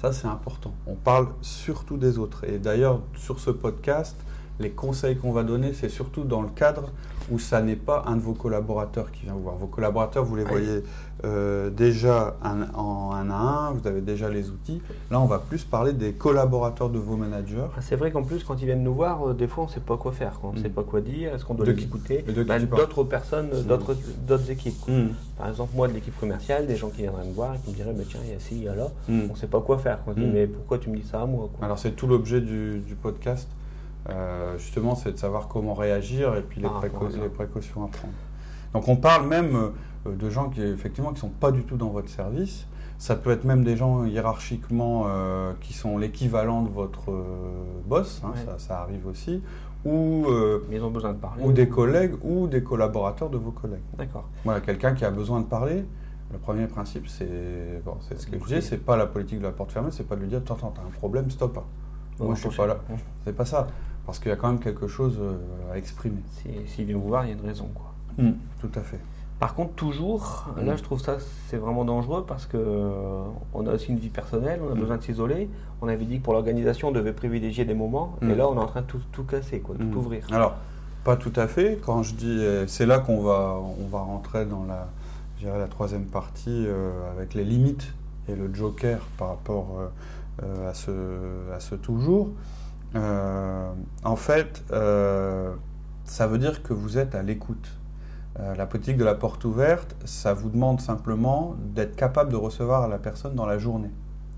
Ça, 0.00 0.12
c'est 0.12 0.26
important. 0.26 0.72
On 0.86 0.94
parle 0.94 1.28
surtout 1.40 1.96
des 1.96 2.18
autres. 2.18 2.44
Et 2.44 2.58
d'ailleurs, 2.58 3.00
sur 3.16 3.40
ce 3.40 3.50
podcast, 3.50 4.16
les 4.58 4.70
conseils 4.70 5.16
qu'on 5.16 5.32
va 5.32 5.42
donner, 5.42 5.72
c'est 5.72 5.88
surtout 5.88 6.24
dans 6.24 6.42
le 6.42 6.48
cadre 6.48 6.90
où 7.30 7.38
ça 7.40 7.60
n'est 7.60 7.74
pas 7.76 8.04
un 8.06 8.14
de 8.16 8.20
vos 8.20 8.34
collaborateurs 8.34 9.10
qui 9.10 9.24
vient 9.24 9.32
vous 9.34 9.42
voir. 9.42 9.56
Vos 9.56 9.66
collaborateurs, 9.66 10.24
vous 10.24 10.36
les 10.36 10.44
voyez 10.44 10.84
euh, 11.24 11.70
déjà 11.70 12.36
un, 12.44 12.72
en 12.74 13.10
un 13.12 13.30
à 13.30 13.34
un, 13.34 13.70
vous 13.72 13.86
avez 13.88 14.00
déjà 14.00 14.28
les 14.30 14.50
outils. 14.50 14.80
Là, 15.10 15.18
on 15.20 15.24
va 15.26 15.38
plus 15.40 15.64
parler 15.64 15.92
des 15.92 16.12
collaborateurs 16.12 16.88
de 16.88 16.98
vos 16.98 17.16
managers. 17.16 17.66
Ah, 17.76 17.80
C'est 17.80 17.96
vrai 17.96 18.12
qu'en 18.12 18.22
plus, 18.22 18.44
quand 18.44 18.60
ils 18.62 18.66
viennent 18.66 18.84
nous 18.84 18.94
voir, 18.94 19.30
euh, 19.30 19.34
des 19.34 19.48
fois, 19.48 19.64
on 19.64 19.66
ne 19.66 19.72
sait 19.72 19.80
pas 19.80 19.96
quoi 19.96 20.12
faire. 20.12 20.38
quoi. 20.38 20.50
On 20.50 20.52
ne 20.52 20.58
Mm. 20.60 20.62
sait 20.62 20.68
pas 20.68 20.84
quoi 20.84 21.00
dire. 21.00 21.34
Est-ce 21.34 21.44
qu'on 21.44 21.54
doit 21.54 21.66
De 21.66 21.72
les 21.72 21.76
qui- 21.78 21.86
écouter? 21.86 22.24
Bah, 22.46 22.58
D'autres 22.60 23.02
personnes, 23.02 23.48
Mm. 23.48 23.62
d'autres 24.28 24.50
équipes. 24.50 24.80
quoi. 24.80 24.94
Par 25.36 25.48
exemple, 25.48 25.72
moi, 25.74 25.88
de 25.88 25.94
l'équipe 25.94 26.16
commerciale, 26.20 26.66
des 26.68 26.76
gens 26.76 26.90
qui 26.90 27.02
viendraient 27.02 27.26
me 27.26 27.32
voir 27.32 27.54
et 27.54 27.58
qui 27.58 27.70
me 27.70 27.74
diraient 27.74 27.92
mais 27.96 28.04
Tiens, 28.08 28.20
il 28.24 28.30
y 28.32 28.36
a 28.36 28.38
ci, 28.38 28.54
il 28.56 28.62
y 28.62 28.68
a 28.68 28.74
là. 28.76 28.86
Mm. 29.08 29.20
On 29.30 29.32
ne 29.32 29.36
sait 29.38 29.48
pas 29.48 29.60
quoi 29.60 29.78
faire. 29.78 30.04
quoi. 30.04 30.12
On 30.16 30.20
dit 30.20 30.26
Mm. 30.26 30.32
Mais 30.32 30.46
pourquoi 30.46 30.78
tu 30.78 30.90
me 30.90 30.96
dis 30.96 31.02
ça 31.02 31.22
à 31.22 31.26
moi 31.26 31.48
quoi? 31.56 31.64
Alors 31.64 31.78
c'est 31.78 31.92
tout 31.92 32.06
l'objet 32.06 32.40
du, 32.40 32.78
du 32.86 32.94
podcast. 32.94 33.48
Euh, 34.08 34.56
justement, 34.58 34.94
c'est 34.94 35.12
de 35.12 35.18
savoir 35.18 35.48
comment 35.48 35.74
réagir 35.74 36.36
et 36.36 36.42
puis 36.42 36.60
les, 36.60 36.68
précautions 36.68 37.84
à 37.84 37.88
prendre. 37.88 38.14
Donc 38.72 38.88
on 38.88 38.96
parle 38.96 39.26
même, 39.26 39.72
euh, 40.06 40.14
de 40.14 40.30
gens 40.30 40.50
qui 40.50 40.62
effectivement 40.62 41.12
qui 41.12 41.20
sont 41.20 41.30
pas 41.30 41.50
du 41.50 41.64
tout 41.64 41.76
dans 41.76 41.88
votre 41.88 42.08
service. 42.08 42.66
Ça 42.98 43.16
peut 43.16 43.30
être 43.30 43.44
même 43.44 43.64
des 43.64 43.76
gens 43.76 44.04
hiérarchiquement 44.04 45.04
euh, 45.06 45.52
qui 45.60 45.72
sont 45.72 45.98
l'équivalent 45.98 46.62
de 46.62 46.70
votre 46.70 47.10
euh, 47.10 47.22
boss, 47.86 48.22
hein, 48.24 48.32
Ouais. 48.34 48.44
ça, 48.44 48.58
ça 48.58 48.80
arrive 48.80 49.06
aussi, 49.06 49.42
ou, 49.84 50.26
ils 50.70 50.82
ont 50.82 50.90
besoin 50.90 51.12
de 51.12 51.18
parler. 51.18 51.42
ou 51.42 51.52
des 51.52 51.68
collègues 51.68 52.14
ou 52.22 52.48
des 52.48 52.62
collaborateurs 52.62 53.30
de 53.30 53.38
vos 53.38 53.50
collègues. 53.50 53.84
D'accord. 53.96 54.28
Voilà, 54.44 54.60
quelqu'un 54.60 54.94
qui 54.94 55.04
a 55.04 55.10
besoin 55.10 55.40
de 55.40 55.46
parler. 55.46 55.84
Le 56.32 56.38
premier 56.38 56.66
principe, 56.66 57.08
c'est 57.08 57.80
bon, 57.84 57.96
ce 58.00 58.26
que 58.26 58.38
je 58.38 58.44
disais, 58.44 58.60
c'est 58.60 58.84
pas 58.84 58.96
la 58.96 59.06
politique 59.06 59.38
de 59.38 59.44
la 59.44 59.52
porte 59.52 59.70
fermée, 59.70 59.90
c'est 59.92 60.06
pas 60.06 60.16
de 60.16 60.22
lui 60.22 60.28
dire 60.28 60.38
attends, 60.38 60.54
attends, 60.54 60.74
t'as 60.74 60.82
un 60.82 60.98
problème, 60.98 61.30
stop. 61.30 61.58
Moi, 62.18 62.34
je 62.34 62.40
suis 62.48 62.56
pas 62.56 62.66
là. 62.66 62.78
C'est 63.24 63.32
pas 63.32 63.44
ça, 63.44 63.68
parce 64.06 64.18
qu'il 64.18 64.28
y 64.28 64.32
a 64.32 64.36
quand 64.36 64.48
même 64.48 64.60
quelque 64.60 64.86
chose 64.86 65.18
euh, 65.20 65.34
à 65.72 65.76
exprimer. 65.78 66.22
Si- 66.30 66.48
S'il 66.72 66.86
vient 66.86 66.96
vous 66.96 67.08
voir, 67.08 67.24
il 67.24 67.28
y 67.28 67.32
a 67.32 67.36
une 67.36 67.46
raison. 67.46 67.68
Quoi. 67.74 67.92
Tout 68.60 68.70
à 68.74 68.80
fait. 68.80 69.00
Par 69.38 69.54
contre, 69.54 69.72
toujours, 69.74 70.46
Mm. 70.56 70.64
là 70.64 70.76
je 70.76 70.82
trouve 70.82 70.98
ça 71.00 71.18
c'est 71.48 71.58
vraiment 71.58 71.84
dangereux 71.84 72.24
parce 72.26 72.46
que 72.46 72.56
euh, 72.56 73.24
on 73.52 73.66
a 73.66 73.72
aussi 73.74 73.88
une 73.90 73.98
vie 73.98 74.08
personnelle, 74.08 74.60
on 74.66 74.72
a 74.72 74.74
Mm. 74.74 74.80
besoin 74.80 74.96
de 74.96 75.02
s'isoler. 75.02 75.50
On 75.82 75.88
avait 75.88 76.06
dit 76.06 76.18
que 76.20 76.24
pour 76.24 76.32
l'organisation, 76.32 76.88
on 76.88 76.92
devait 76.92 77.12
privilégier 77.12 77.66
des 77.66 77.74
moments, 77.74 78.16
Mm. 78.22 78.30
et 78.30 78.34
là 78.34 78.48
on 78.48 78.54
est 78.56 78.60
en 78.60 78.66
train 78.66 78.80
de 78.80 78.86
tout, 78.86 79.00
tout 79.12 79.24
casser, 79.24 79.60
quoi, 79.60 79.74
tout 79.76 79.84
Mm. 79.84 79.96
ouvrir. 79.96 80.26
Alors, 80.32 80.54
pas 81.04 81.16
tout 81.16 81.32
à 81.36 81.46
fait. 81.48 81.78
Quand 81.84 82.02
je 82.02 82.14
dis, 82.14 82.38
euh, 82.40 82.66
c'est 82.66 82.86
là 82.86 82.98
qu'on 83.00 83.20
va, 83.20 83.58
on 83.78 83.86
va 83.88 84.00
rentrer 84.00 84.46
dans 84.46 84.64
la, 84.64 84.88
la 85.44 85.68
troisième 85.68 86.06
partie 86.06 86.64
euh, 86.66 86.90
avec 87.12 87.34
les 87.34 87.44
limites 87.44 87.92
et 88.28 88.34
le 88.34 88.52
joker 88.54 89.00
par 89.18 89.28
rapport 89.28 89.66
euh, 90.42 90.70
à, 90.70 90.72
ce, 90.74 90.90
à 91.54 91.60
ce 91.60 91.74
toujours. 91.74 92.30
Euh, 92.94 93.72
en 94.04 94.16
fait, 94.16 94.64
euh, 94.72 95.54
ça 96.04 96.26
veut 96.26 96.38
dire 96.38 96.62
que 96.62 96.72
vous 96.72 96.98
êtes 96.98 97.14
à 97.14 97.22
l'écoute. 97.22 97.68
Euh, 98.38 98.54
la 98.54 98.66
politique 98.66 98.96
de 98.96 99.04
la 99.04 99.14
porte 99.14 99.44
ouverte, 99.44 99.96
ça 100.04 100.34
vous 100.34 100.50
demande 100.50 100.80
simplement 100.80 101.56
d'être 101.74 101.96
capable 101.96 102.30
de 102.30 102.36
recevoir 102.36 102.86
la 102.88 102.98
personne 102.98 103.34
dans 103.34 103.46
la 103.46 103.58
journée. 103.58 103.90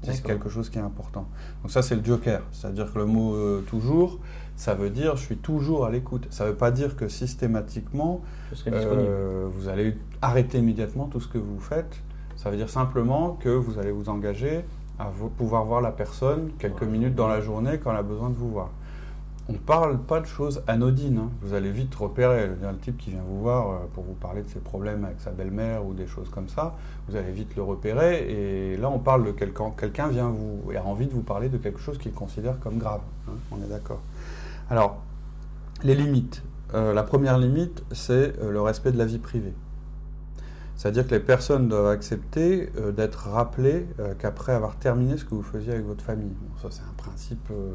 C'est 0.02 0.22
quelque 0.22 0.48
chose 0.48 0.70
qui 0.70 0.78
est 0.78 0.82
important. 0.82 1.26
Donc 1.62 1.72
ça, 1.72 1.82
c'est 1.82 1.96
le 1.96 2.04
joker. 2.04 2.42
C'est-à-dire 2.52 2.92
que 2.92 2.98
le 2.98 3.04
mot 3.04 3.34
euh, 3.34 3.64
toujours, 3.66 4.20
ça 4.54 4.74
veut 4.74 4.90
dire 4.90 5.16
je 5.16 5.22
suis 5.22 5.36
toujours 5.36 5.84
à 5.86 5.90
l'écoute. 5.90 6.28
Ça 6.30 6.44
ne 6.44 6.50
veut 6.50 6.56
pas 6.56 6.70
dire 6.70 6.96
que 6.96 7.08
systématiquement, 7.08 8.20
euh, 8.68 9.48
vous 9.50 9.68
allez 9.68 9.98
arrêter 10.22 10.58
immédiatement 10.58 11.06
tout 11.06 11.20
ce 11.20 11.28
que 11.28 11.38
vous 11.38 11.58
faites. 11.58 12.00
Ça 12.36 12.50
veut 12.50 12.56
dire 12.56 12.70
simplement 12.70 13.32
que 13.32 13.48
vous 13.48 13.80
allez 13.80 13.90
vous 13.90 14.08
engager 14.08 14.64
à 14.98 15.08
vo- 15.10 15.28
pouvoir 15.28 15.64
voir 15.64 15.80
la 15.80 15.92
personne 15.92 16.50
quelques 16.58 16.82
minutes 16.82 17.14
dans 17.14 17.28
la 17.28 17.40
journée 17.40 17.78
quand 17.78 17.90
elle 17.92 17.96
a 17.98 18.02
besoin 18.02 18.30
de 18.30 18.34
vous 18.36 18.50
voir. 18.50 18.70
On 19.50 19.54
ne 19.54 19.58
parle 19.58 19.98
pas 19.98 20.20
de 20.20 20.26
choses 20.26 20.62
anodines. 20.66 21.16
hein. 21.18 21.30
Vous 21.40 21.54
allez 21.54 21.70
vite 21.70 21.94
repérer. 21.94 22.48
Le 22.48 22.76
type 22.82 22.98
qui 22.98 23.10
vient 23.10 23.22
vous 23.26 23.40
voir 23.40 23.70
euh, 23.70 23.76
pour 23.94 24.04
vous 24.04 24.12
parler 24.12 24.42
de 24.42 24.48
ses 24.48 24.58
problèmes 24.58 25.06
avec 25.06 25.20
sa 25.20 25.30
belle-mère 25.30 25.86
ou 25.86 25.94
des 25.94 26.06
choses 26.06 26.28
comme 26.28 26.48
ça, 26.48 26.74
vous 27.08 27.16
allez 27.16 27.32
vite 27.32 27.56
le 27.56 27.62
repérer. 27.62 28.26
Et 28.28 28.76
là, 28.76 28.90
on 28.90 28.98
parle 28.98 29.24
de 29.24 29.30
quelqu'un. 29.30 29.70
Quelqu'un 29.74 30.08
vient 30.08 30.28
vous 30.28 30.70
et 30.70 30.76
a 30.76 30.84
envie 30.84 31.06
de 31.06 31.14
vous 31.14 31.22
parler 31.22 31.48
de 31.48 31.56
quelque 31.56 31.78
chose 31.80 31.96
qu'il 31.96 32.12
considère 32.12 32.60
comme 32.60 32.76
grave. 32.76 33.00
hein. 33.26 33.32
On 33.50 33.56
est 33.64 33.68
d'accord. 33.70 34.00
Alors, 34.68 34.98
les 35.82 35.94
limites. 35.94 36.42
Euh, 36.74 36.92
la 36.92 37.02
première 37.02 37.38
limite, 37.38 37.82
c'est 37.92 38.38
euh, 38.42 38.50
le 38.50 38.60
respect 38.60 38.92
de 38.92 38.98
la 38.98 39.06
vie 39.06 39.16
privée. 39.18 39.54
C'est-à-dire 40.78 41.08
que 41.08 41.10
les 41.10 41.20
personnes 41.20 41.68
doivent 41.68 41.88
accepter 41.88 42.70
euh, 42.78 42.92
d'être 42.92 43.28
rappelées 43.28 43.88
euh, 43.98 44.14
qu'après 44.16 44.52
avoir 44.52 44.76
terminé 44.76 45.16
ce 45.16 45.24
que 45.24 45.34
vous 45.34 45.42
faisiez 45.42 45.72
avec 45.72 45.84
votre 45.84 46.04
famille. 46.04 46.32
Bon, 46.40 46.56
ça, 46.62 46.68
c'est 46.70 46.88
un 46.88 46.94
principe 46.96 47.50
euh, 47.50 47.74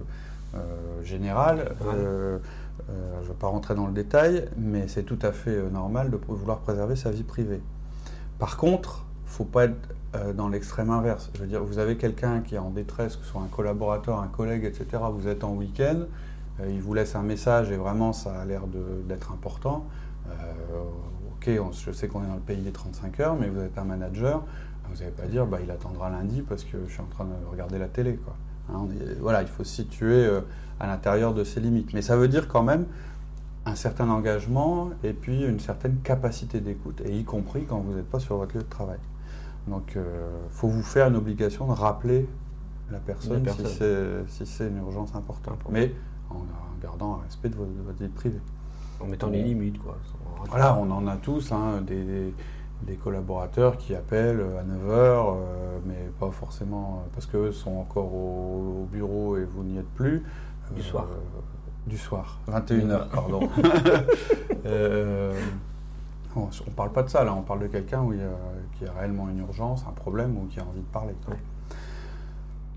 général. 1.03 1.75
Je 1.81 1.87
ne 1.89 3.27
vais 3.27 3.33
pas 3.37 3.47
rentrer 3.47 3.75
dans 3.75 3.87
le 3.87 3.93
détail, 3.93 4.47
mais 4.57 4.87
c'est 4.87 5.03
tout 5.03 5.19
à 5.21 5.33
fait 5.33 5.69
normal 5.69 6.11
de 6.11 6.19
vouloir 6.29 6.59
préserver 6.59 6.95
sa 6.95 7.11
vie 7.11 7.23
privée. 7.23 7.61
Par 8.39 8.55
contre, 8.55 9.05
il 9.25 9.29
ne 9.29 9.31
faut 9.31 9.45
pas 9.45 9.65
être 9.65 9.75
dans 10.35 10.47
l'extrême 10.47 10.89
inverse. 10.89 11.29
Je 11.35 11.41
veux 11.41 11.47
dire, 11.47 11.63
vous 11.63 11.79
avez 11.79 11.97
quelqu'un 11.97 12.41
qui 12.41 12.55
est 12.55 12.59
en 12.59 12.69
détresse, 12.69 13.15
que 13.17 13.25
ce 13.25 13.31
soit 13.31 13.41
un 13.41 13.47
collaborateur, 13.47 14.19
un 14.19 14.27
collègue, 14.27 14.63
etc. 14.63 15.03
Vous 15.11 15.27
êtes 15.27 15.43
en 15.43 15.53
week-end, 15.53 16.05
il 16.67 16.81
vous 16.81 16.93
laisse 16.93 17.15
un 17.15 17.23
message 17.23 17.71
et 17.71 17.77
vraiment 17.77 18.13
ça 18.13 18.41
a 18.41 18.45
l'air 18.45 18.61
d'être 19.07 19.31
important. 19.31 19.87
Euh, 20.27 20.83
ok, 21.47 21.59
on- 21.61 21.71
je 21.71 21.91
sais 21.91 22.07
qu'on 22.07 22.23
est 22.23 22.27
dans 22.27 22.35
le 22.35 22.39
pays 22.39 22.61
des 22.61 22.71
35 22.71 23.19
heures, 23.19 23.35
mais 23.39 23.47
vous 23.49 23.59
êtes 23.61 23.77
un 23.77 23.83
manager, 23.83 24.43
vous 24.89 24.95
n'allez 24.99 25.11
pas 25.11 25.25
dire 25.25 25.45
bah, 25.45 25.59
il 25.63 25.71
attendra 25.71 26.09
lundi 26.09 26.41
parce 26.41 26.63
que 26.63 26.77
je 26.87 26.91
suis 26.91 27.01
en 27.01 27.05
train 27.05 27.25
de 27.25 27.31
regarder 27.51 27.77
la 27.79 27.87
télé. 27.87 28.15
Quoi. 28.17 28.35
Hein, 28.73 28.87
est- 29.01 29.19
voilà, 29.19 29.41
il 29.41 29.47
faut 29.47 29.63
se 29.63 29.73
situer 29.75 30.25
euh, 30.25 30.41
à 30.79 30.87
l'intérieur 30.87 31.33
de 31.33 31.43
ses 31.43 31.59
limites. 31.59 31.93
Mais 31.93 32.01
ça 32.01 32.15
veut 32.17 32.27
dire 32.27 32.47
quand 32.47 32.63
même 32.63 32.85
un 33.65 33.75
certain 33.75 34.09
engagement 34.09 34.89
et 35.03 35.13
puis 35.13 35.43
une 35.45 35.59
certaine 35.59 35.97
capacité 36.03 36.59
d'écoute, 36.59 37.01
et 37.05 37.17
y 37.17 37.23
compris 37.23 37.65
quand 37.65 37.79
vous 37.79 37.93
n'êtes 37.93 38.09
pas 38.09 38.19
sur 38.19 38.37
votre 38.37 38.55
lieu 38.55 38.63
de 38.63 38.67
travail. 38.69 38.99
Donc, 39.67 39.93
il 39.95 40.01
faut 40.51 40.67
vous 40.67 40.83
faire 40.83 41.07
une 41.07 41.15
obligation 41.15 41.65
de 41.67 41.71
rappeler 41.71 42.27
la 42.91 42.99
personne, 42.99 43.45
La 43.45 43.53
si 43.53 43.63
c'est 43.65 44.45
si 44.45 44.63
une 44.65 44.77
urgence 44.79 45.15
importante, 45.15 45.53
Important. 45.53 45.69
mais 45.71 45.93
en 46.29 46.43
gardant 46.81 47.13
un 47.19 47.23
respect 47.23 47.47
de 47.47 47.55
votre, 47.55 47.71
de 47.71 47.81
votre 47.81 47.97
vie 48.03 48.09
privée. 48.09 48.41
En 48.99 49.05
mettant 49.07 49.27
les 49.27 49.43
limites, 49.43 49.79
quoi. 49.81 49.97
Voilà, 50.49 50.75
on 50.77 50.89
en 50.91 51.07
a 51.07 51.15
tous, 51.17 51.51
hein, 51.51 51.81
des, 51.85 52.33
collaborateurs 53.03 53.77
qui 53.77 53.95
appellent 53.95 54.41
à 54.59 54.63
9h, 54.63 55.35
mais 55.85 56.09
pas 56.19 56.29
forcément 56.31 57.01
euh, 57.03 57.09
parce 57.13 57.25
qu'eux 57.25 57.51
sont 57.51 57.77
encore 57.77 58.13
au, 58.13 58.83
au 58.83 58.87
bureau 58.91 59.37
et 59.37 59.45
vous 59.45 59.63
n'y 59.63 59.77
êtes 59.77 59.89
plus. 59.95 60.23
Du 60.75 60.81
Euh, 60.81 60.83
soir. 60.83 61.07
Du 61.87 61.97
soir, 61.97 62.39
21h, 62.49 63.09
pardon. 63.09 63.49
Euh, 64.65 65.33
on 66.37 66.45
ne 66.45 66.71
parle 66.73 66.91
pas 66.93 67.03
de 67.03 67.09
ça, 67.09 67.25
là, 67.25 67.33
on 67.37 67.41
parle 67.41 67.59
de 67.59 67.67
quelqu'un 67.67 68.01
qui 68.77 68.85
a 68.85 68.93
réellement 68.93 69.27
une 69.29 69.39
urgence, 69.39 69.83
un 69.89 69.91
problème 69.91 70.37
ou 70.37 70.45
qui 70.47 70.57
a 70.59 70.63
envie 70.63 70.79
de 70.79 70.85
parler. 70.85 71.13
quoi. 71.25 71.33
Ouais. 71.33 71.39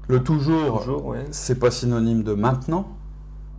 Le 0.08 0.22
toujours, 0.22 0.80
Toujours, 0.80 1.06
ouais. 1.06 1.24
c'est 1.30 1.58
pas 1.58 1.70
synonyme 1.70 2.22
de 2.24 2.34
maintenant 2.34 2.88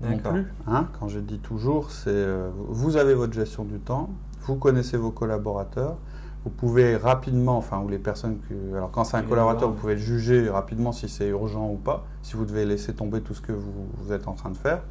non 0.01 0.17
plus. 0.31 0.45
hein. 0.67 0.87
Quand 0.99 1.07
je 1.07 1.19
dis 1.19 1.39
toujours, 1.39 1.91
c'est 1.91 2.09
euh, 2.09 2.49
vous 2.69 2.97
avez 2.97 3.13
votre 3.13 3.33
gestion 3.33 3.63
du 3.63 3.79
temps, 3.79 4.09
vous 4.43 4.55
connaissez 4.55 4.97
vos 4.97 5.11
collaborateurs, 5.11 5.97
vous 6.43 6.51
pouvez 6.51 6.95
rapidement, 6.95 7.57
enfin, 7.57 7.79
ou 7.81 7.89
les 7.89 7.97
personnes 7.97 8.37
que. 8.47 8.75
Alors, 8.75 8.91
quand 8.91 9.03
c'est 9.03 9.17
un 9.17 9.23
collaborateur, 9.23 9.69
vous 9.69 9.75
pouvez 9.75 9.97
juger 9.97 10.49
rapidement 10.49 10.91
si 10.91 11.09
c'est 11.09 11.27
urgent 11.27 11.69
ou 11.69 11.75
pas, 11.75 12.05
si 12.21 12.35
vous 12.35 12.45
devez 12.45 12.65
laisser 12.65 12.93
tomber 12.93 13.21
tout 13.21 13.33
ce 13.33 13.41
que 13.41 13.51
vous, 13.51 13.87
vous 13.97 14.13
êtes 14.13 14.27
en 14.27 14.33
train 14.33 14.51
de 14.51 14.57
faire. 14.57 14.81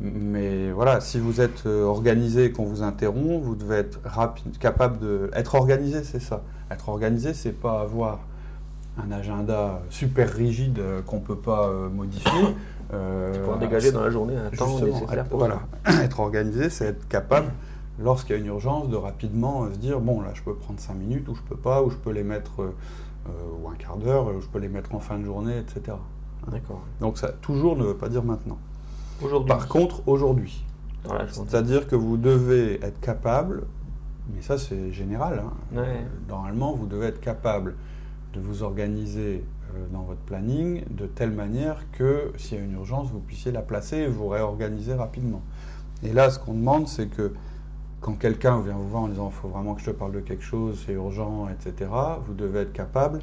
Mais 0.00 0.70
voilà, 0.72 1.00
si 1.00 1.18
vous 1.18 1.40
êtes 1.40 1.64
euh, 1.64 1.84
organisé 1.84 2.44
et 2.44 2.52
qu'on 2.52 2.64
vous 2.66 2.82
interrompt, 2.82 3.42
vous 3.42 3.56
devez 3.56 3.76
être 3.76 3.98
rapide, 4.04 4.58
capable 4.58 4.98
de. 4.98 5.30
Être 5.32 5.54
organisé, 5.54 6.04
c'est 6.04 6.20
ça. 6.20 6.42
Être 6.70 6.90
organisé, 6.90 7.32
c'est 7.32 7.52
pas 7.52 7.80
avoir 7.80 8.18
un 9.02 9.10
agenda 9.10 9.80
super 9.90 10.30
rigide 10.32 10.78
euh, 10.78 11.00
qu'on 11.02 11.20
peut 11.20 11.36
pas 11.38 11.70
modifier. 11.92 12.30
Euh, 12.92 13.38
Pouvoir 13.40 13.58
dégager 13.58 13.90
dans 13.90 14.02
la 14.02 14.10
journée 14.10 14.36
un 14.36 14.50
temps 14.50 14.78
nécessaire 14.78 15.12
être, 15.12 15.28
pour 15.28 15.38
voilà, 15.38 15.60
être 16.02 16.20
organisé, 16.20 16.70
c'est 16.70 16.86
être 16.86 17.08
capable, 17.08 17.48
lorsqu'il 17.98 18.36
y 18.36 18.38
a 18.38 18.40
une 18.40 18.46
urgence, 18.46 18.88
de 18.88 18.96
rapidement 18.96 19.64
euh, 19.64 19.72
se 19.72 19.78
dire 19.78 20.00
bon, 20.00 20.20
là, 20.20 20.30
je 20.34 20.42
peux 20.42 20.54
prendre 20.54 20.78
5 20.78 20.94
minutes, 20.94 21.28
ou 21.28 21.34
je 21.34 21.42
peux 21.42 21.56
pas, 21.56 21.82
ou 21.82 21.90
je 21.90 21.96
peux 21.96 22.12
les 22.12 22.22
mettre, 22.22 22.62
euh, 22.62 22.70
ou 23.60 23.68
un 23.68 23.74
quart 23.74 23.96
d'heure, 23.96 24.28
ou 24.28 24.40
je 24.40 24.46
peux 24.46 24.58
les 24.60 24.68
mettre 24.68 24.94
en 24.94 25.00
fin 25.00 25.18
de 25.18 25.24
journée, 25.24 25.58
etc. 25.58 25.96
D'accord. 26.48 26.82
Donc, 27.00 27.18
ça 27.18 27.28
toujours 27.28 27.76
ne 27.76 27.84
veut 27.84 27.96
pas 27.96 28.08
dire 28.08 28.22
maintenant. 28.22 28.58
Aujourd'hui, 29.22 29.48
Par 29.48 29.66
contre, 29.66 30.02
aujourd'hui, 30.06 30.64
c'est-à-dire 31.30 31.86
que 31.86 31.96
vous 31.96 32.16
devez 32.16 32.84
être 32.84 33.00
capable, 33.00 33.64
mais 34.34 34.42
ça, 34.42 34.58
c'est 34.58 34.92
général, 34.92 35.42
hein, 35.44 35.52
Ouais. 35.80 36.04
Normalement, 36.28 36.72
vous 36.74 36.86
devez 36.86 37.06
être 37.06 37.20
capable 37.20 37.74
de 38.34 38.40
vous 38.40 38.62
organiser 38.62 39.44
dans 39.92 40.02
votre 40.02 40.20
planning 40.20 40.84
de 40.90 41.06
telle 41.06 41.30
manière 41.30 41.90
que 41.92 42.32
s'il 42.36 42.58
y 42.58 42.60
a 42.60 42.64
une 42.64 42.72
urgence, 42.72 43.10
vous 43.10 43.20
puissiez 43.20 43.52
la 43.52 43.62
placer 43.62 43.98
et 43.98 44.06
vous 44.06 44.28
réorganiser 44.28 44.94
rapidement. 44.94 45.42
Et 46.02 46.12
là, 46.12 46.30
ce 46.30 46.38
qu'on 46.38 46.54
demande, 46.54 46.88
c'est 46.88 47.06
que 47.06 47.32
quand 48.00 48.14
quelqu'un 48.14 48.60
vient 48.60 48.74
vous 48.74 48.88
voir 48.88 49.02
en 49.02 49.08
disant 49.08 49.30
il 49.32 49.34
faut 49.34 49.48
vraiment 49.48 49.74
que 49.74 49.80
je 49.80 49.86
te 49.86 49.90
parle 49.90 50.12
de 50.12 50.20
quelque 50.20 50.44
chose, 50.44 50.82
c'est 50.86 50.92
urgent, 50.92 51.48
etc., 51.48 51.90
vous 52.26 52.34
devez 52.34 52.60
être 52.60 52.72
capable 52.72 53.20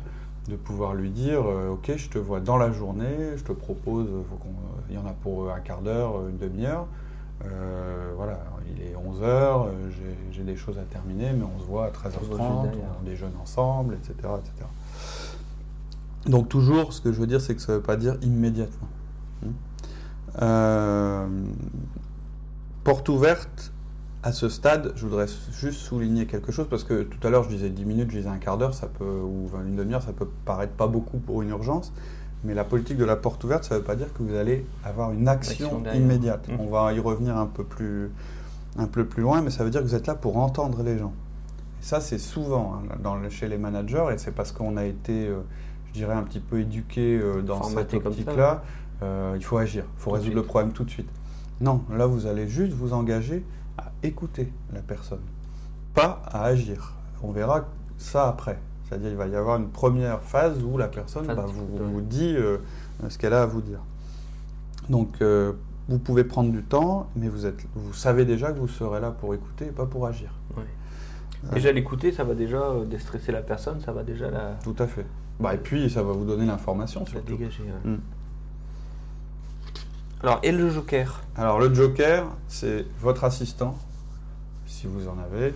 de 0.49 0.55
pouvoir 0.55 0.93
lui 0.93 1.09
dire 1.09 1.41
euh, 1.45 1.69
ok, 1.71 1.93
je 1.95 2.09
te 2.09 2.17
vois 2.17 2.41
dans 2.41 2.57
la 2.57 2.71
journée, 2.71 3.37
je 3.37 3.43
te 3.43 3.53
propose, 3.53 4.07
euh, 4.07 4.23
faut 4.29 4.35
euh, 4.35 4.81
il 4.89 4.95
y 4.95 4.97
en 4.97 5.05
a 5.05 5.13
pour 5.13 5.49
un 5.49 5.59
quart 5.59 5.81
d'heure, 5.81 6.17
euh, 6.17 6.29
une 6.29 6.37
demi-heure. 6.37 6.87
Euh, 7.45 8.11
voilà, 8.15 8.39
il 8.69 8.81
est 8.81 8.93
11h, 8.95 9.67
j'ai 10.31 10.43
des 10.43 10.55
choses 10.55 10.77
à 10.77 10.83
terminer, 10.83 11.33
mais 11.33 11.43
on 11.43 11.59
se 11.59 11.65
voit 11.65 11.85
à 11.85 11.89
On 11.89 11.93
se 11.93 12.25
voit 12.25 12.37
juste 12.37 12.41
13h30, 12.41 12.63
derrière. 12.63 12.89
on 13.01 13.03
déjeune 13.03 13.33
ensemble, 13.41 13.95
etc., 13.95 14.13
etc. 14.39 14.67
Donc 16.25 16.49
toujours, 16.49 16.93
ce 16.93 17.01
que 17.01 17.11
je 17.11 17.19
veux 17.19 17.27
dire, 17.27 17.41
c'est 17.41 17.55
que 17.55 17.61
ça 17.61 17.73
ne 17.73 17.77
veut 17.77 17.83
pas 17.83 17.97
dire 17.97 18.17
immédiatement. 18.21 18.87
Hmm. 19.41 19.51
Euh, 20.41 21.27
porte 22.83 23.09
ouverte, 23.09 23.73
à 24.23 24.31
ce 24.31 24.47
stade, 24.47 24.93
je 24.95 25.05
voudrais 25.05 25.27
juste 25.51 25.79
souligner 25.79 26.25
quelque 26.25 26.51
chose, 26.51 26.67
parce 26.69 26.85
que 26.85 27.03
tout 27.03 27.27
à 27.27 27.29
l'heure 27.29 27.43
je 27.43 27.49
disais 27.49 27.69
10 27.69 27.85
minutes, 27.85 28.11
je 28.11 28.17
disais 28.17 28.29
un 28.29 28.37
quart 28.37 28.57
d'heure, 28.57 28.73
ça 28.73 28.87
peut, 28.87 29.03
ou 29.03 29.49
une 29.65 29.75
demi-heure, 29.75 30.01
ça 30.01 30.13
peut 30.13 30.29
paraître 30.45 30.73
pas 30.73 30.87
beaucoup 30.87 31.17
pour 31.17 31.41
une 31.41 31.49
urgence, 31.49 31.91
mais 32.45 32.53
la 32.53 32.63
politique 32.63 32.97
de 32.97 33.03
la 33.03 33.17
porte 33.17 33.43
ouverte, 33.43 33.65
ça 33.65 33.75
ne 33.75 33.79
veut 33.79 33.85
pas 33.85 33.95
dire 33.95 34.13
que 34.13 34.23
vous 34.23 34.33
allez 34.33 34.65
avoir 34.85 35.11
une 35.11 35.27
action, 35.27 35.83
immédiate. 35.93 36.47
Mhm. 36.47 36.59
On 36.61 36.69
va 36.69 36.93
y 36.93 36.99
revenir 37.01 37.35
un 37.37 37.47
peu, 37.47 37.65
plus, 37.65 38.11
un 38.77 38.87
peu 38.87 39.05
plus 39.05 39.23
loin, 39.23 39.41
mais 39.41 39.49
ça 39.49 39.65
veut 39.65 39.69
dire 39.69 39.81
que 39.81 39.87
vous 39.87 39.95
êtes 39.95 40.07
là 40.07 40.15
pour 40.15 40.37
entendre 40.37 40.83
les 40.83 40.97
gens. 40.97 41.13
Ça, 41.81 41.99
c'est 41.99 42.17
souvent 42.17 42.75
hein, 42.75 42.95
dans 43.03 43.17
chez 43.29 43.49
les 43.49 43.57
managers, 43.57 44.05
et 44.13 44.17
c'est 44.17 44.31
parce 44.31 44.53
qu'on 44.53 44.77
a 44.77 44.85
été, 44.85 45.27
euh, 45.27 45.41
je 45.93 45.99
dirais, 45.99 46.13
un 46.13 46.23
petit 46.23 46.39
peu 46.39 46.59
éduqué 46.59 47.19
euh, 47.19 47.41
dans 47.41 47.57
Formaté 47.57 47.97
cette 47.97 48.05
optique-là. 48.05 48.63
Euh, 49.01 49.33
il 49.35 49.43
faut 49.43 49.57
agir, 49.57 49.85
il 49.97 50.01
faut 50.01 50.09
Tout 50.09 50.15
résoudre 50.15 50.35
le 50.35 50.43
problème 50.43 50.73
tout 50.73 50.83
de 50.83 50.89
suite. 50.89 51.09
Non, 51.61 51.83
là, 51.89 52.05
vous 52.05 52.25
allez 52.25 52.47
juste 52.47 52.73
vous 52.73 52.93
engager 52.93 53.45
à 53.77 53.91
écouter 54.01 54.51
la 54.73 54.81
personne, 54.81 55.21
pas 55.93 56.21
à 56.25 56.43
agir. 56.45 56.93
On 57.21 57.31
verra 57.31 57.65
ça 57.97 58.27
après. 58.27 58.59
C'est-à-dire, 58.83 59.09
il 59.11 59.15
va 59.15 59.27
y 59.27 59.35
avoir 59.35 59.57
une 59.57 59.69
première 59.69 60.21
phase 60.21 60.61
où 60.63 60.77
la 60.77 60.87
personne 60.87 61.25
bah, 61.25 61.45
vous, 61.47 62.01
dit 62.01 62.35
euh, 62.35 62.57
ce 63.07 63.17
qu'elle 63.17 63.33
a 63.33 63.43
à 63.43 63.45
vous 63.45 63.61
dire. 63.61 63.79
Donc, 64.89 65.15
euh, 65.21 65.53
vous 65.87 65.99
pouvez 65.99 66.23
prendre 66.23 66.51
du 66.51 66.63
temps, 66.63 67.09
mais 67.15 67.29
vous, 67.29 67.45
êtes, 67.45 67.65
vous 67.75 67.93
savez 67.93 68.25
déjà 68.25 68.51
que 68.51 68.59
vous 68.59 68.67
serez 68.67 68.99
là 68.99 69.11
pour 69.11 69.33
écouter 69.33 69.65
et 69.65 69.71
pas 69.71 69.85
pour 69.85 70.05
agir. 70.05 70.33
Ouais. 70.57 70.63
Déjà 71.53 71.71
l'écouter, 71.71 72.11
ça 72.11 72.23
va 72.23 72.35
déjà 72.35 72.71
déstresser 72.85 73.31
la 73.31 73.41
personne, 73.41 73.81
ça 73.81 73.91
va 73.91 74.03
déjà 74.03 74.29
la, 74.29 74.51
Tout 74.63 74.75
à 74.79 74.87
fait. 74.87 75.05
Bah, 75.39 75.53
et 75.55 75.57
puis, 75.57 75.89
ça 75.89 76.03
va 76.03 76.13
vous 76.13 76.25
donner 76.25 76.45
l'information 76.45 77.01
la 77.01 77.05
surtout. 77.07 77.35
dégager. 77.35 77.63
ouais. 77.63 77.91
Mm. 77.91 77.99
Alors, 80.21 80.39
et 80.43 80.51
le 80.51 80.69
joker? 80.69 81.21
Alors, 81.35 81.59
le 81.59 81.73
joker, 81.73 82.27
c'est 82.47 82.85
votre 83.01 83.23
assistant, 83.25 83.75
si 84.65 84.87
vous 84.87 85.07
en 85.07 85.17
avez, 85.19 85.53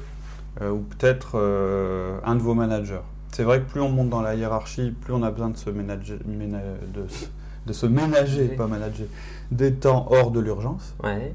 euh, 0.61 0.71
ou 0.71 0.79
peut-être 0.79 1.31
euh, 1.35 2.19
un 2.25 2.35
de 2.35 2.41
vos 2.41 2.53
managers. 2.53 2.99
C'est 3.31 3.43
vrai 3.43 3.61
que 3.61 3.69
plus 3.69 3.79
on 3.81 3.89
monte 3.89 4.09
dans 4.09 4.21
la 4.21 4.35
hiérarchie, 4.35 4.91
plus 4.91 5.13
on 5.13 5.23
a 5.23 5.31
besoin 5.31 5.49
de 5.49 5.57
se 5.57 5.69
ménager, 5.69 6.17
ména- 6.27 6.59
de, 6.93 7.07
se- 7.07 7.25
de 7.65 7.73
se 7.73 7.85
ménager, 7.85 8.47
pas 8.49 8.67
manager, 8.67 9.07
des 9.51 9.73
temps 9.73 10.07
hors 10.09 10.31
de 10.31 10.39
l'urgence. 10.39 10.95
Ouais. 11.03 11.33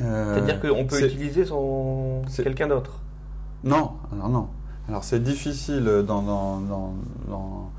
Euh, 0.00 0.34
C'est-à-dire 0.34 0.60
qu'on 0.60 0.84
peut 0.86 1.04
utiliser 1.04 1.44
son 1.46 2.22
quelqu'un 2.36 2.68
d'autre? 2.68 3.00
Non, 3.64 3.92
alors 4.12 4.28
non. 4.28 4.48
Alors 4.88 5.02
c'est 5.04 5.22
difficile 5.22 5.84
dans, 6.06 6.22
dans- 6.22 6.60
dans- 6.60 6.94
dans- 7.28 7.70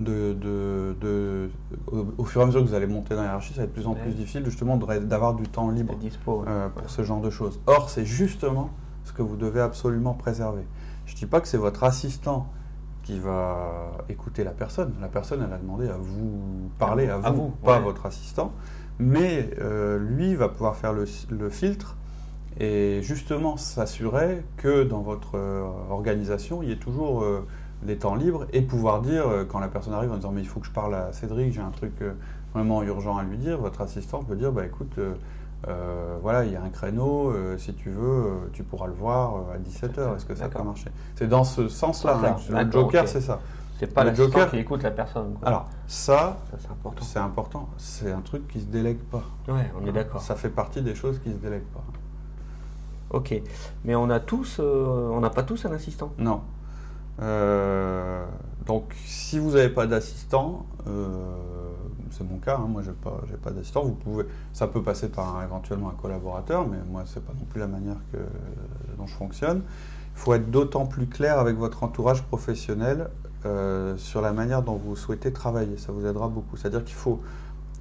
de, 0.00 0.32
de- 0.32 0.96
de- 1.00 1.50
au, 1.86 2.06
au 2.18 2.24
fur 2.24 2.40
et 2.40 2.44
à 2.44 2.46
mesure 2.46 2.62
que 2.62 2.68
vous 2.68 2.74
allez 2.74 2.86
monter 2.86 3.14
dans 3.14 3.20
la 3.22 3.28
hiérarchie, 3.28 3.52
ça 3.54 3.60
va 3.60 3.64
être 3.64 3.70
de 3.70 3.74
plus 3.74 3.86
en 3.86 3.92
Ouais. 3.92 4.00
plus 4.02 4.12
difficile 4.12 4.44
justement 4.44 4.76
d'avoir 4.76 5.34
du 5.34 5.44
temps 5.44 5.70
libre 5.70 5.92
La 5.92 5.98
dispo. 5.98 6.40
ouais. 6.40 6.46
euh, 6.48 6.68
pour 6.68 6.90
ce 6.90 7.02
genre 7.04 7.20
de 7.20 7.30
choses. 7.30 7.60
Or, 7.66 7.88
c'est 7.90 8.04
justement 8.04 8.70
ce 9.04 9.12
que 9.12 9.22
vous 9.22 9.36
devez 9.36 9.60
absolument 9.60 10.14
préserver. 10.14 10.64
Je 11.06 11.12
ne 11.14 11.18
dis 11.18 11.26
pas 11.26 11.40
que 11.40 11.46
c'est 11.48 11.58
votre 11.58 11.84
assistant 11.84 12.48
qui 13.02 13.18
va 13.20 13.92
écouter 14.08 14.44
la 14.44 14.50
personne. 14.52 14.94
La 15.00 15.08
personne, 15.08 15.44
elle 15.46 15.52
a 15.52 15.58
demandé 15.58 15.88
à 15.88 15.96
vous 15.98 16.70
parler, 16.78 17.08
à 17.08 17.18
vous, 17.18 17.26
À 17.26 17.30
vous, 17.30 17.48
pas 17.62 17.74
à 17.76 17.78
ouais. 17.78 17.84
votre 17.84 18.06
assistant. 18.06 18.52
Mais 18.98 19.50
euh, 19.60 19.98
lui 19.98 20.34
va 20.34 20.48
pouvoir 20.48 20.76
faire 20.76 20.92
le, 20.92 21.04
le 21.30 21.50
filtre 21.50 21.96
et 22.58 23.00
justement 23.02 23.56
s'assurer 23.56 24.44
que 24.56 24.84
dans 24.84 25.02
votre 25.02 25.32
euh, 25.36 25.62
organisation, 25.90 26.62
il 26.62 26.68
y 26.68 26.72
ait 26.72 26.76
toujours 26.78 27.22
des 27.84 27.96
temps 27.96 28.14
libres 28.14 28.46
et 28.52 28.62
pouvoir 28.62 29.00
dire, 29.02 29.28
euh, 29.28 29.44
quand 29.44 29.58
la 29.60 29.68
personne 29.68 29.92
arrive 29.94 30.12
en 30.12 30.16
disant 30.16 30.32
mais 30.32 30.40
il 30.42 30.48
faut 30.48 30.60
que 30.60 30.66
je 30.66 30.72
parle 30.72 30.94
à 30.94 31.12
Cédric, 31.12 31.52
j'ai 31.52 31.60
un 31.60 31.70
truc 31.70 31.92
euh, 32.02 32.12
vraiment 32.54 32.82
urgent 32.82 33.16
à 33.16 33.22
lui 33.22 33.36
dire, 33.38 33.58
votre 33.58 33.80
assistant 33.80 34.22
peut 34.22 34.36
dire 34.36 34.52
bah 34.52 34.64
écoute, 34.64 34.98
euh, 35.68 36.16
voilà, 36.20 36.44
il 36.44 36.52
y 36.52 36.56
a 36.56 36.62
un 36.62 36.68
créneau, 36.68 37.30
euh, 37.30 37.56
si 37.56 37.74
tu 37.74 37.90
veux, 37.90 38.26
euh, 38.26 38.50
tu 38.52 38.62
pourras 38.64 38.86
le 38.86 38.92
voir 38.92 39.36
à 39.54 39.58
17h, 39.58 40.16
est-ce 40.16 40.26
que 40.26 40.34
ça 40.34 40.48
peut 40.48 40.62
marcher? 40.62 40.90
C'est 41.14 41.28
dans 41.28 41.44
ce 41.44 41.68
sens-là, 41.68 42.20
hein, 42.24 42.36
le 42.50 42.70
joker 42.70 43.04
ok. 43.04 43.08
c'est 43.08 43.20
ça. 43.20 43.40
C'est 43.78 43.92
pas 43.92 44.04
le 44.04 44.14
joker- 44.14 44.50
qui 44.50 44.58
écoute 44.58 44.82
la 44.82 44.90
personne. 44.92 45.34
quoi. 45.34 45.48
Alors 45.48 45.66
ça, 45.86 46.38
ça 46.50 46.58
c'est 46.58 46.70
important. 46.70 47.04
c'est 47.04 47.18
important, 47.18 47.68
c'est 47.76 48.12
un 48.12 48.20
truc 48.20 48.46
qui 48.48 48.60
se 48.60 48.66
délègue 48.66 49.00
pas. 49.10 49.24
Ouais, 49.48 49.70
on 49.80 49.86
est 49.86 49.92
d'accord. 49.92 50.20
Ça 50.20 50.36
fait 50.36 50.48
partie 50.48 50.82
des 50.82 50.94
choses 50.94 51.18
qui 51.18 51.30
se 51.32 51.38
délèguent 51.38 51.72
pas. 51.72 51.84
Ok. 53.10 53.34
Mais 53.84 53.94
on 53.94 54.10
a 54.10 54.20
tous, 54.20 54.60
on 54.60 55.20
n'a 55.20 55.30
pas 55.30 55.42
tous 55.42 55.64
un 55.66 55.72
assistant? 55.72 56.12
Non. 56.18 56.42
Euh, 57.20 58.24
donc, 58.66 58.94
si 59.04 59.38
vous 59.38 59.52
n'avez 59.52 59.68
pas 59.68 59.86
d'assistant, 59.86 60.66
euh, 60.86 61.36
c'est 62.10 62.24
mon 62.28 62.38
cas, 62.38 62.56
hein, 62.56 62.66
moi 62.68 62.82
j'ai 62.82 62.92
pas, 62.92 63.20
pas 63.42 63.50
d'assistant, 63.50 63.96
ça 64.52 64.66
peut 64.66 64.82
passer 64.82 65.08
par 65.08 65.42
éventuellement 65.42 65.90
un 65.90 65.94
collaborateur, 66.00 66.66
mais 66.66 66.78
moi 66.90 67.02
c'est 67.06 67.24
pas 67.24 67.32
non 67.32 67.44
plus 67.44 67.60
la 67.60 67.66
manière 67.66 67.96
dont 68.96 69.06
je 69.06 69.14
fonctionne. 69.14 69.62
Il 70.14 70.20
faut 70.20 70.34
être 70.34 70.50
d'autant 70.50 70.86
plus 70.86 71.06
clair 71.06 71.38
avec 71.38 71.56
votre 71.56 71.82
entourage 71.82 72.22
professionnel 72.22 73.10
euh, 73.46 73.96
sur 73.96 74.20
la 74.20 74.32
manière 74.32 74.62
dont 74.62 74.76
vous 74.76 74.96
souhaitez 74.96 75.32
travailler, 75.32 75.76
ça 75.76 75.92
vous 75.92 76.06
aidera 76.06 76.28
beaucoup. 76.28 76.56
C'est-à-dire 76.56 76.84
qu'il 76.84 76.94
faut 76.94 77.20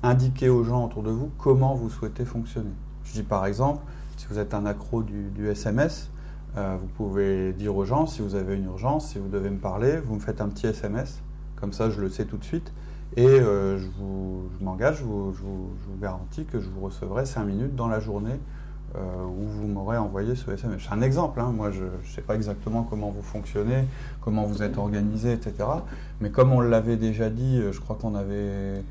indiquer 0.01 0.49
aux 0.49 0.63
gens 0.63 0.85
autour 0.85 1.03
de 1.03 1.11
vous 1.11 1.29
comment 1.37 1.75
vous 1.75 1.89
souhaitez 1.89 2.25
fonctionner. 2.25 2.73
Je 3.05 3.13
dis 3.13 3.23
par 3.23 3.45
exemple, 3.45 3.83
si 4.17 4.25
vous 4.29 4.39
êtes 4.39 4.53
un 4.53 4.65
accro 4.65 5.03
du 5.03 5.47
SMS, 5.47 6.09
euh, 6.57 6.77
vous 6.79 6.87
pouvez 6.87 7.53
dire 7.53 7.75
aux 7.75 7.85
gens 7.85 8.05
si 8.05 8.21
vous 8.21 8.35
avez 8.35 8.55
une 8.55 8.65
urgence, 8.65 9.07
si 9.09 9.19
vous 9.19 9.27
devez 9.29 9.49
me 9.49 9.57
parler, 9.57 9.97
vous 9.97 10.15
me 10.15 10.19
faites 10.19 10.41
un 10.41 10.47
petit 10.49 10.67
SMS, 10.67 11.21
comme 11.55 11.73
ça 11.73 11.89
je 11.89 11.99
le 12.01 12.09
sais 12.09 12.25
tout 12.25 12.37
de 12.37 12.43
suite. 12.43 12.71
Et 13.15 13.27
euh, 13.27 13.77
je, 13.77 13.87
vous- 13.99 14.49
je 14.59 14.63
m'engage, 14.65 14.97
je 14.99 15.03
vous, 15.03 15.33
je 15.33 15.41
vous- 15.41 15.69
garantis 16.01 16.45
que 16.45 16.59
je 16.59 16.67
vous 16.69 16.81
recevrai 16.81 17.25
5 17.25 17.43
minutes 17.45 17.75
dans 17.75 17.87
la 17.87 17.99
journée 17.99 18.39
euh, 18.95 18.99
où 19.23 19.45
vous 19.47 19.67
m'aurez 19.67 19.97
envoyé 19.97 20.35
ce 20.35 20.49
SMS. 20.51 20.81
C'est 20.87 20.93
un 20.93 21.01
exemple, 21.01 21.39
hein, 21.39 21.51
moi 21.55 21.71
je 21.71 21.83
ne 21.83 21.89
sais 22.15 22.21
pas 22.21 22.35
exactement 22.35 22.83
comment 22.83 23.09
vous 23.11 23.21
fonctionnez, 23.21 23.85
comment 24.21 24.43
vous 24.45 24.61
êtes 24.63 24.77
organisé, 24.77 25.31
etc. 25.33 25.53
Mais 26.21 26.29
comme 26.31 26.51
on 26.51 26.59
l'avait 26.59 26.97
déjà 26.97 27.29
dit, 27.29 27.61
je 27.71 27.79
crois 27.79 27.95
qu'on 27.99 28.15
avait, 28.15 28.83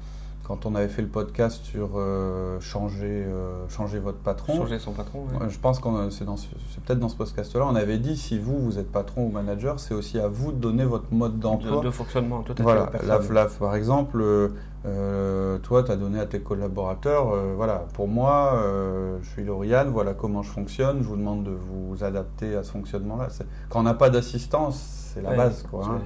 quand 0.45 0.67
on 0.67 0.75
avait 0.75 0.89
fait 0.89 1.03
le 1.03 1.09
podcast 1.09 1.63
sur 1.65 1.91
euh, 1.97 2.59
changer, 2.61 3.25
euh, 3.27 3.69
changer 3.69 3.99
votre 4.01 4.19
patron, 4.19 4.57
Changer 4.57 4.79
son 4.79 4.93
patron. 4.93 5.21
Ouais, 5.41 5.49
Je 5.49 5.59
pense 5.59 5.79
que 5.79 5.89
c'est 6.11 6.25
ce- 6.25 6.47
c'est 6.75 6.83
peut-être 6.85 6.99
dans 6.99 7.09
ce 7.09 7.17
podcast-là. 7.17 7.65
On 7.67 7.77
avait 7.77 7.99
dit 7.99 8.17
si 8.17 8.39
vous, 8.39 8.59
vous 8.59 8.79
êtes 8.79 8.91
patron 8.91 9.27
ou 9.27 9.31
manager, 9.31 9.79
c'est 9.79 9.95
aussi 9.95 10.19
à 10.19 10.27
vous 10.29 10.51
de 10.53 10.57
donner 10.59 10.85
votre 10.85 11.13
mode 11.13 11.39
d'emploi. 11.39 11.79
De, 11.81 11.87
de 11.87 11.91
fonctionnement, 11.91 12.43
tout 12.43 12.53
à 12.53 12.57
fait. 12.57 12.63
Voilà, 12.65 12.91
là, 13.07 13.21
là, 13.31 13.47
par 13.59 13.77
exemple, 13.77 14.21
euh, 14.21 14.49
euh, 14.85 15.59
toi, 15.59 15.85
tu 15.85 15.93
as 15.93 15.97
donné 15.97 16.19
à 16.19 16.27
tes 16.27 16.41
collaborateurs, 16.41 17.33
euh, 17.33 17.53
voilà, 17.57 17.87
pour 17.95 18.09
moi, 18.09 18.55
euh, 18.55 19.19
je 19.23 19.29
suis 19.31 19.45
Lauriane, 19.45 19.91
voilà 19.91 20.13
comment 20.13 20.43
je 20.43 20.51
fonctionne, 20.51 20.99
je 21.03 21.09
vous 21.09 21.17
demande 21.17 21.45
de 21.45 21.53
vous 21.53 22.03
adapter 22.03 22.57
à 22.57 22.65
ce 22.65 22.73
fonctionnement-là. 22.73 23.29
Quand 23.69 23.81
on 23.81 23.85
n'a 23.85 23.95
pas 23.95 24.11
d'assistance, 24.11 25.11
c'est 25.15 25.23
la 25.23 25.31
Ouais, 25.31 25.37
base, 25.37 25.65
quoi. 25.71 25.85
hein. 25.87 26.01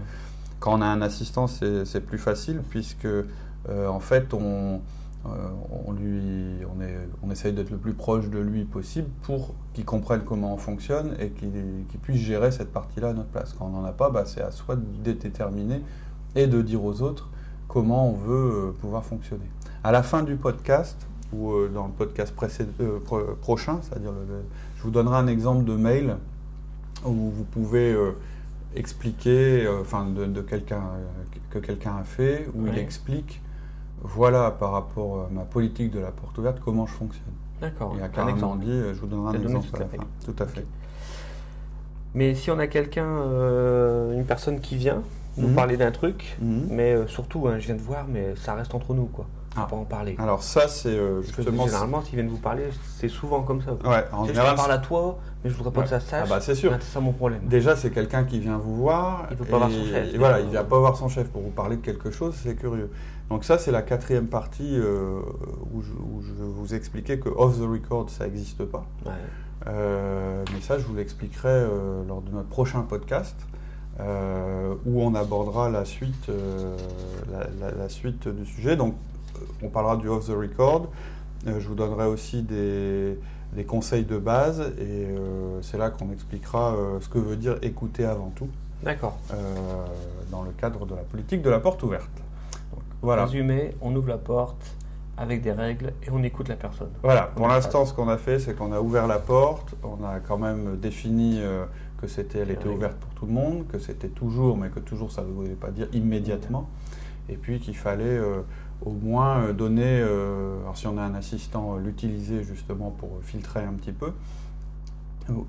Quand 0.61 0.79
on 0.79 0.83
a 0.83 0.87
un 0.87 1.03
assistant, 1.03 1.47
c'est 1.47 2.01
plus 2.05 2.19
facile 2.19 2.63
puisque 2.71 3.05
euh, 3.05 3.27
en 3.69 4.01
fait, 4.01 4.33
on, 4.35 4.81
euh, 5.27 5.29
on 5.87 5.93
lui, 5.93 6.65
on, 6.77 6.81
est, 6.83 6.97
on 7.23 7.31
essaye 7.31 7.53
d'être 7.53 7.71
le 7.71 7.79
plus 7.79 7.95
proche 7.95 8.29
de 8.29 8.39
lui 8.39 8.65
possible 8.65 9.09
pour 9.23 9.55
qu'il 9.75 9.85
comprenne 9.85 10.23
comment 10.25 10.55
on 10.55 10.57
fonctionne 10.59 11.17
et 11.19 11.31
qu'il 11.31 11.51
qu'il 11.89 12.01
puisse 12.01 12.21
gérer 12.21 12.51
cette 12.53 12.73
partie-là 12.73 13.09
à 13.09 13.13
notre 13.13 13.31
place. 13.31 13.55
Quand 13.59 13.67
on 13.67 13.71
n'en 13.71 13.85
a 13.85 13.93
pas, 13.93 14.11
bah, 14.11 14.25
c'est 14.27 14.43
à 14.43 14.51
soi 14.51 14.77
de 14.77 15.13
déterminer 15.13 15.81
et 16.35 16.47
de 16.47 16.63
dire 16.63 16.85
aux 16.85 17.03
autres 17.03 17.29
comment 17.69 18.09
on 18.11 18.13
veut 18.13 18.53
euh, 18.53 18.73
pouvoir 18.81 19.05
fonctionner. 19.05 19.51
À 19.83 19.91
la 19.91 20.03
fin 20.03 20.23
du 20.23 20.37
podcast, 20.37 20.97
ou 21.33 21.51
euh, 21.53 21.69
dans 21.69 21.87
le 21.87 21.93
podcast 21.93 22.33
euh, 22.81 23.01
pro- 23.01 23.35
prochain, 23.41 23.81
c'est-à-dire 23.83 24.13
je 24.77 24.83
vous 24.83 24.91
donnerai 24.93 25.17
un 25.17 25.27
exemple 25.27 25.65
de 25.65 25.75
mail 25.75 26.17
où 27.05 27.11
vous 27.31 27.45
pouvez 27.45 27.93
euh, 27.93 28.13
expliquer, 28.77 29.67
euh, 29.67 29.81
enfin 29.81 30.07
de, 30.07 30.27
de 30.27 30.41
quelqu'un 30.41 30.77
euh, 30.77 31.39
que 31.51 31.59
quelqu'un 31.59 31.97
a 31.97 32.05
fait, 32.05 32.49
où 32.55 32.67
il 32.69 32.79
explique, 32.79 33.43
voilà 34.03 34.51
par 34.51 34.73
rapport 34.73 35.23
à 35.23 35.29
ma 35.31 35.43
politique 35.43 35.91
de 35.91 36.01
la 36.01 36.11
porte 36.13 36.37
ouverte, 36.39 36.61
comment 36.65 36.87
je 36.87 36.93
fonctionne. 36.93 37.25
D'accord. 37.61 37.93
Il 37.97 38.03
a 38.03 38.07
un 38.07 38.09
carrément 38.09 38.37
exemple. 38.55 38.65
dit, 38.65 38.81
je 38.95 39.01
vous 39.01 39.07
donnerai 39.07 39.37
un 39.37 39.43
exemple 39.43 39.67
toute 39.67 39.75
à 39.75 39.79
la 39.79 39.85
la 39.85 39.91
fin. 39.91 39.97
règle. 39.99 40.07
Tout 40.25 40.43
à 40.43 40.47
fait. 40.47 40.67
Mais 42.15 42.35
si 42.35 42.51
on 42.51 42.59
a 42.59 42.67
quelqu'un, 42.67 43.07
euh, 43.07 44.13
une 44.13 44.25
personne 44.25 44.61
qui 44.61 44.77
vient 44.77 45.03
nous 45.37 45.49
Mhm. 45.49 45.55
parler 45.55 45.77
d'un 45.77 45.91
truc, 45.91 46.37
Mhm. 46.41 46.69
mais 46.71 46.95
euh, 46.95 47.07
surtout, 47.07 47.47
hein, 47.49 47.59
je 47.59 47.67
viens 47.67 47.75
de 47.75 47.81
voir, 47.81 48.07
mais 48.09 48.35
ça 48.37 48.55
reste 48.55 48.75
entre 48.75 48.95
nous, 48.95 49.07
quoi. 49.07 49.27
Ah. 49.63 49.67
pas 49.71 49.77
en 49.77 49.85
parler. 49.85 50.17
Alors 50.19 50.43
ça, 50.43 50.69
c'est 50.69 50.89
euh, 50.91 51.21
que 51.21 51.27
justement... 51.27 51.65
généralement, 51.67 52.03
s'ils 52.03 52.15
viennent 52.15 52.29
vous 52.29 52.37
parler, 52.39 52.65
c'est 52.99 53.09
souvent 53.09 53.43
comme 53.43 53.63
ça. 53.63 53.73
Ouais, 53.89 54.05
en 54.13 54.25
je 54.25 54.29
général, 54.33 54.53
te 54.53 54.57
parle 54.57 54.73
à 54.73 54.79
toi, 54.79 55.19
mais 55.45 55.51
je 55.51 55.57
voudrais 55.57 55.73
pas 55.73 55.81
Ouais. 55.81 55.85
que 55.85 55.91
ça 55.91 56.01
sache. 56.01 56.23
Ah 56.27 56.29
bah, 56.29 56.41
c'est 56.41 56.55
sûr. 56.55 56.73
Ah, 56.75 56.79
c'est 56.81 56.93
ça 56.93 57.01
mon 57.01 57.13
problème. 57.13 57.41
Déjà, 57.45 57.77
c'est 57.77 57.91
quelqu'un 57.91 58.25
qui 58.25 58.39
vient 58.41 58.59
vous 58.59 58.77
voir. 58.77 59.27
Il 59.31 59.37
veut 59.37 59.45
pas 59.45 59.59
voir 59.59 59.71
son 59.71 59.85
chef. 59.85 60.15
et 60.15 60.19
voilà, 60.19 60.41
il 60.41 60.49
vient 60.51 60.65
pas 60.65 60.79
voir 60.79 60.97
son 60.97 61.09
chef 61.09 61.29
pour 61.29 61.43
vous 61.43 61.51
parler 61.51 61.77
de 61.77 61.83
quelque 61.83 62.11
chose, 62.11 62.35
c'est 62.43 62.55
curieux. 62.57 62.91
Donc 63.31 63.45
ça, 63.45 63.59
c'est 63.59 63.73
la 63.73 63.83
quatrième 63.83 64.27
partie 64.29 64.79
euh, 64.79 65.19
où, 65.75 65.83
je, 65.83 65.91
où 65.91 66.23
je 66.23 66.33
vais 66.33 66.49
vous 66.49 66.75
expliquer 66.75 67.19
que 67.19 67.29
off 67.29 67.59
the 67.59 67.63
record, 67.69 68.09
ça 68.09 68.25
n'existe 68.25 68.65
pas. 68.65 68.87
Ouais. 69.05 69.13
Euh, 69.69 70.45
mais 70.55 70.61
ça, 70.61 70.79
je 70.79 70.85
vous 70.85 70.95
l'expliquerai 70.95 71.49
euh, 71.49 72.05
lors 72.07 72.21
de 72.23 72.31
notre 72.31 72.49
prochain 72.49 72.83
podcast, 72.83 73.35
euh, 73.99 74.75
où 74.85 75.03
on 75.03 75.15
abordera 75.15 75.71
la 75.71 75.85
suite, 75.85 76.29
euh, 76.29 76.77
la, 77.33 77.47
la- 77.69 77.75
la 77.75 77.89
suite 77.89 78.29
du 78.29 78.45
sujet. 78.47 78.77
Donc, 78.77 78.95
on 79.63 79.69
parlera 79.69 79.97
du 79.97 80.09
off 80.09 80.27
the 80.27 80.31
record. 80.31 80.89
Euh, 81.47 81.61
je 81.61 81.69
vous 81.69 81.75
donnerai 81.75 82.07
aussi 82.07 82.43
des, 82.43 83.19
des 83.53 83.65
conseils 83.65 84.05
de 84.05 84.19
base, 84.19 84.61
et 84.79 85.07
euh, 85.07 85.61
c'est 85.63 85.79
là 85.79 85.91
qu'on 85.91 86.11
expliquera 86.13 86.75
euh, 86.75 86.99
ce 87.01 87.09
que 87.09 87.19
veut 87.19 87.37
dire 87.37 87.57
écouter 87.63 88.05
avant 88.05 88.33
tout, 88.35 88.49
D'accord. 88.83 89.19
euh, 89.33 89.35
dans 90.31 90.43
le 90.43 90.51
cadre 90.51 90.87
de 90.87 90.95
la 90.95 91.03
politique 91.03 91.43
de 91.43 91.51
la 91.51 91.61
porte 91.61 91.83
ouverte. 91.83 92.11
Donc, 92.73 92.83
voilà. 93.03 93.27
Résumé, 93.27 93.75
on 93.81 93.95
ouvre 93.95 94.09
la 94.09 94.19
porte 94.19 94.75
avec 95.19 95.43
des 95.43 95.53
règles 95.53 95.93
et 96.03 96.11
on 96.11 96.23
écoute 96.23 96.49
la 96.49 96.57
personne. 96.57 96.91
Voilà, 97.03 97.31
pour 97.35 97.49
l'instant, 97.49 97.87
ce 97.87 97.95
qu'on 97.95 98.09
a 98.09 98.19
fait, 98.19 98.39
c'est 98.39 98.55
qu'on 98.55 98.73
a 98.73 98.81
ouvert 98.81 99.07
la 99.07 99.19
porte, 99.19 99.75
on 99.83 100.05
a 100.05 100.21
quand 100.21 100.37
même 100.39 100.77
défini 100.77 101.39
euh, 101.41 101.65
que 102.01 102.07
c'était, 102.07 102.41
elle 102.41 102.51
était 102.51 102.69
ouverte 102.69 102.97
pour 102.97 103.11
tout 103.15 103.27
le 103.27 103.33
monde, 103.33 103.67
que 103.69 103.79
c'était 103.79 104.09
toujours, 104.09 104.57
mais 104.59 104.69
que 104.69 104.81
toujours 104.81 105.11
ça 105.13 105.23
ne 105.23 105.29
voulait 105.29 105.51
pas 105.51 105.71
dire 105.71 105.87
immédiatement, 105.95 106.69
et 107.31 107.37
puis 107.37 107.61
qu'il 107.61 107.77
fallait 107.77 108.05
euh, 108.05 108.43
au 108.85 108.91
moins 108.91 109.39
euh, 109.45 109.53
donner, 109.53 110.01
euh, 110.03 110.61
alors 110.63 110.77
si 110.77 110.87
on 110.87 110.97
a 110.99 111.03
un 111.03 111.15
assistant, 111.15 111.77
euh, 111.77 111.81
l'utiliser 111.81 112.43
justement 112.45 112.91
pour 112.91 113.11
filtrer 113.23 113.61
un 113.65 113.73
petit 113.75 113.93
peu 113.93 114.13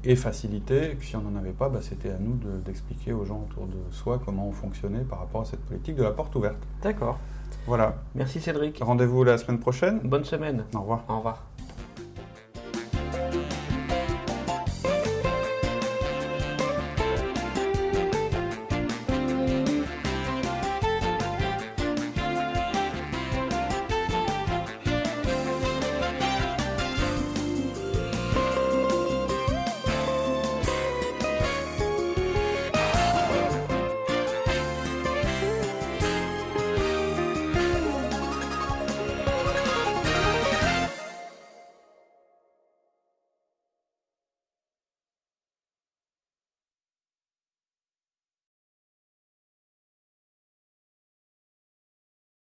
et 0.03 0.15
faciliter, 0.15 0.91
et 0.91 0.95
puis 0.95 1.07
si 1.09 1.15
on 1.15 1.21
n'en 1.21 1.37
avait 1.37 1.51
pas, 1.51 1.69
bah, 1.69 1.79
c'était 1.83 2.09
à 2.09 2.17
nous 2.17 2.33
de- 2.37 2.59
d'expliquer 2.65 3.13
aux 3.13 3.25
gens 3.25 3.45
autour 3.47 3.67
de 3.67 3.77
soi 3.91 4.19
comment 4.25 4.47
on 4.47 4.51
fonctionnait 4.51 5.01
par 5.03 5.19
rapport 5.19 5.41
à 5.41 5.45
cette 5.45 5.59
politique 5.61 5.95
de 5.95 6.03
la 6.03 6.11
porte 6.11 6.35
ouverte. 6.35 6.57
D'accord. 6.81 7.19
Voilà, 7.67 7.95
Merci 8.15 8.39
Cédric. 8.41 8.79
rendez-vous 8.81 9.23
la 9.23 9.37
semaine 9.37 9.59
prochaine. 9.59 9.99
Bonne 10.03 10.23
semaine. 10.25 10.63
Au 10.73 10.79
revoir. 10.81 11.03
Au 11.09 11.17
revoir. 11.17 11.43